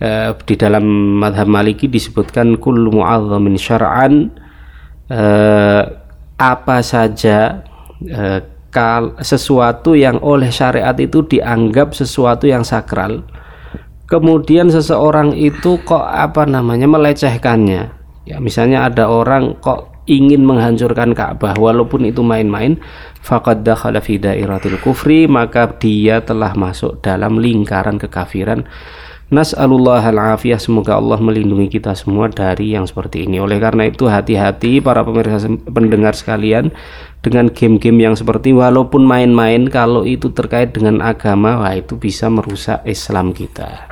E, 0.00 0.32
di 0.48 0.56
dalam 0.56 1.20
madhab 1.20 1.44
Maliki 1.44 1.92
disebutkan 1.92 2.56
kullu 2.56 2.88
mu'azzamin 2.96 3.60
syar'an 3.60 4.32
e, 5.12 5.22
apa 6.36 6.84
saja 6.84 7.64
e, 8.00 8.44
kal, 8.68 9.16
sesuatu 9.24 9.96
yang 9.96 10.20
oleh 10.20 10.52
syariat 10.52 10.96
itu 11.00 11.24
dianggap 11.24 11.96
sesuatu 11.96 12.44
yang 12.44 12.62
sakral. 12.62 13.24
Kemudian 14.06 14.70
seseorang 14.70 15.34
itu 15.34 15.82
kok 15.82 16.04
apa 16.04 16.46
namanya 16.46 16.86
melecehkannya. 16.86 17.82
Ya, 18.26 18.36
misalnya 18.38 18.86
ada 18.86 19.10
orang 19.10 19.58
kok 19.58 19.96
ingin 20.06 20.46
menghancurkan 20.46 21.12
Ka'bah 21.12 21.58
walaupun 21.58 22.06
itu 22.06 22.22
main-main 22.22 22.78
faqad 23.26 23.66
dakhala 23.66 23.98
fi 23.98 24.22
dairatil 24.22 24.78
kufri 24.78 25.26
maka 25.26 25.66
dia 25.82 26.22
telah 26.22 26.54
masuk 26.54 27.02
dalam 27.02 27.42
lingkaran 27.42 27.98
kekafiran 27.98 28.62
Nas'alullah 29.26 30.06
al-afiyah 30.06 30.62
semoga 30.62 30.94
Allah 30.94 31.18
melindungi 31.18 31.66
kita 31.66 31.98
semua 31.98 32.30
dari 32.30 32.78
yang 32.78 32.86
seperti 32.86 33.26
ini. 33.26 33.42
Oleh 33.42 33.58
karena 33.58 33.90
itu 33.90 34.06
hati-hati 34.06 34.78
para 34.78 35.02
pemirsa 35.02 35.50
pendengar 35.66 36.14
sekalian 36.14 36.70
dengan 37.26 37.50
game-game 37.50 38.06
yang 38.06 38.14
seperti 38.14 38.54
walaupun 38.54 39.02
main-main 39.02 39.66
kalau 39.66 40.06
itu 40.06 40.30
terkait 40.30 40.70
dengan 40.70 41.02
agama 41.02 41.58
wah 41.58 41.74
itu 41.74 41.98
bisa 41.98 42.30
merusak 42.30 42.86
Islam 42.86 43.34
kita. 43.34 43.90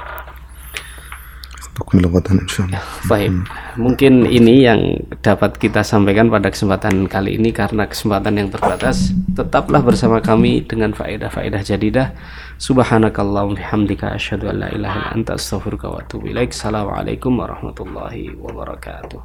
Baik, 3.10 3.34
mungkin 3.74 4.30
ini 4.30 4.62
yang 4.62 4.94
dapat 5.26 5.58
kita 5.58 5.82
sampaikan 5.82 6.30
pada 6.30 6.46
kesempatan 6.54 7.10
kali 7.10 7.34
ini 7.34 7.50
karena 7.50 7.90
kesempatan 7.90 8.38
yang 8.38 8.48
terbatas. 8.54 9.10
Tetaplah 9.34 9.82
bersama 9.82 10.22
kami 10.22 10.62
dengan 10.62 10.94
faedah-faedah 10.94 11.66
jadidah. 11.66 12.14
Subhanakallahumma 12.62 13.58
bihamdika 13.58 14.14
asyhadu 14.14 14.54
an 14.54 14.62
la 14.62 14.68
ilaha 14.70 15.10
illa 15.10 15.18
anta 15.18 15.34
astaghfiruka 15.34 15.90
wa 15.90 15.98
atubu 15.98 16.30
ilaik. 16.30 16.54
Assalamualaikum 16.54 17.34
warahmatullahi 17.42 18.38
wabarakatuh. 18.38 19.18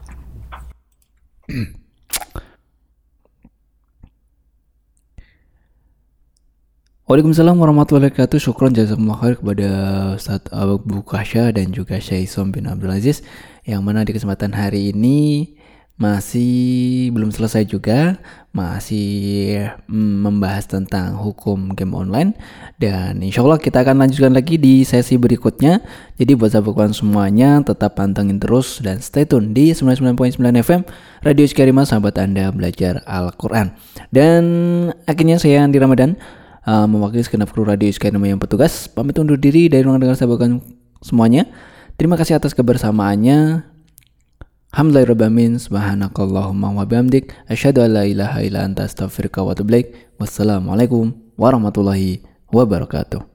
Waalaikumsalam 7.09 7.57
warahmatullahi 7.57 8.13
wabarakatuh. 8.13 8.37
Syukron 8.37 8.69
jazakumullah 8.69 9.17
khair 9.17 9.41
kepada 9.41 9.69
Ustaz 10.13 10.45
Abu 10.53 10.77
dan 11.57 11.73
juga 11.73 11.97
Syekh 11.97 12.29
Isom 12.29 12.53
bin 12.53 12.69
Abdul 12.69 12.93
Aziz 12.93 13.25
yang 13.65 13.81
mana 13.81 14.05
di 14.05 14.13
kesempatan 14.13 14.53
hari 14.53 14.93
ini 14.93 15.49
masih 15.97 17.09
belum 17.09 17.33
selesai 17.33 17.65
juga 17.65 18.21
masih 18.53 19.57
mm, 19.89 20.15
membahas 20.21 20.69
tentang 20.69 21.17
hukum 21.17 21.73
game 21.73 21.97
online. 21.97 22.37
Dan 22.77 23.25
insya 23.25 23.41
Allah 23.41 23.57
kita 23.57 23.81
akan 23.81 24.05
lanjutkan 24.05 24.29
lagi 24.29 24.61
di 24.61 24.85
sesi 24.85 25.17
berikutnya. 25.17 25.81
Jadi 26.21 26.37
buat 26.37 26.53
sahabat 26.53 26.93
semuanya 26.93 27.57
tetap 27.65 27.97
pantengin 27.97 28.37
terus 28.37 28.85
dan 28.85 29.01
stay 29.01 29.25
tune 29.25 29.57
di 29.57 29.73
99.9 29.73 30.37
FM 30.61 30.85
Radio 31.25 31.45
Sekarima 31.49 31.89
sahabat 31.89 32.21
anda 32.21 32.53
belajar 32.53 33.01
Al-Quran. 33.09 33.73
Dan 34.13 34.45
akhirnya 35.09 35.41
saya 35.41 35.65
Andi 35.65 35.81
Ramadan 35.81 36.37
uh, 36.65 36.87
mewakili 36.89 37.23
segenap 37.23 37.51
kru 37.53 37.67
radio 37.67 37.87
Skynama 37.91 38.27
yang 38.27 38.41
petugas. 38.41 38.89
Pamit 38.89 39.19
undur 39.19 39.37
diri 39.37 39.67
dari 39.67 39.85
ruang 39.85 40.01
dengar 40.01 40.17
sahabat 40.17 40.63
semuanya. 41.03 41.45
Terima 41.99 42.15
kasih 42.15 42.39
atas 42.39 42.55
kebersamaannya. 42.55 43.67
Alhamdulillahirrahmanirrahim 44.69 45.57
Subhanakallahumma 45.57 46.79
wa 46.79 46.85
bihamdik. 46.85 47.33
Asyadu 47.49 47.83
an 47.83 47.99
la 47.99 48.03
ilaha 48.05 48.39
illa 48.45 48.63
anta 48.63 48.85
astaghfirullah 48.85 49.45
wa 49.45 49.55
Wassalamualaikum 50.19 51.15
warahmatullahi 51.39 52.21
wabarakatuh 52.51 53.28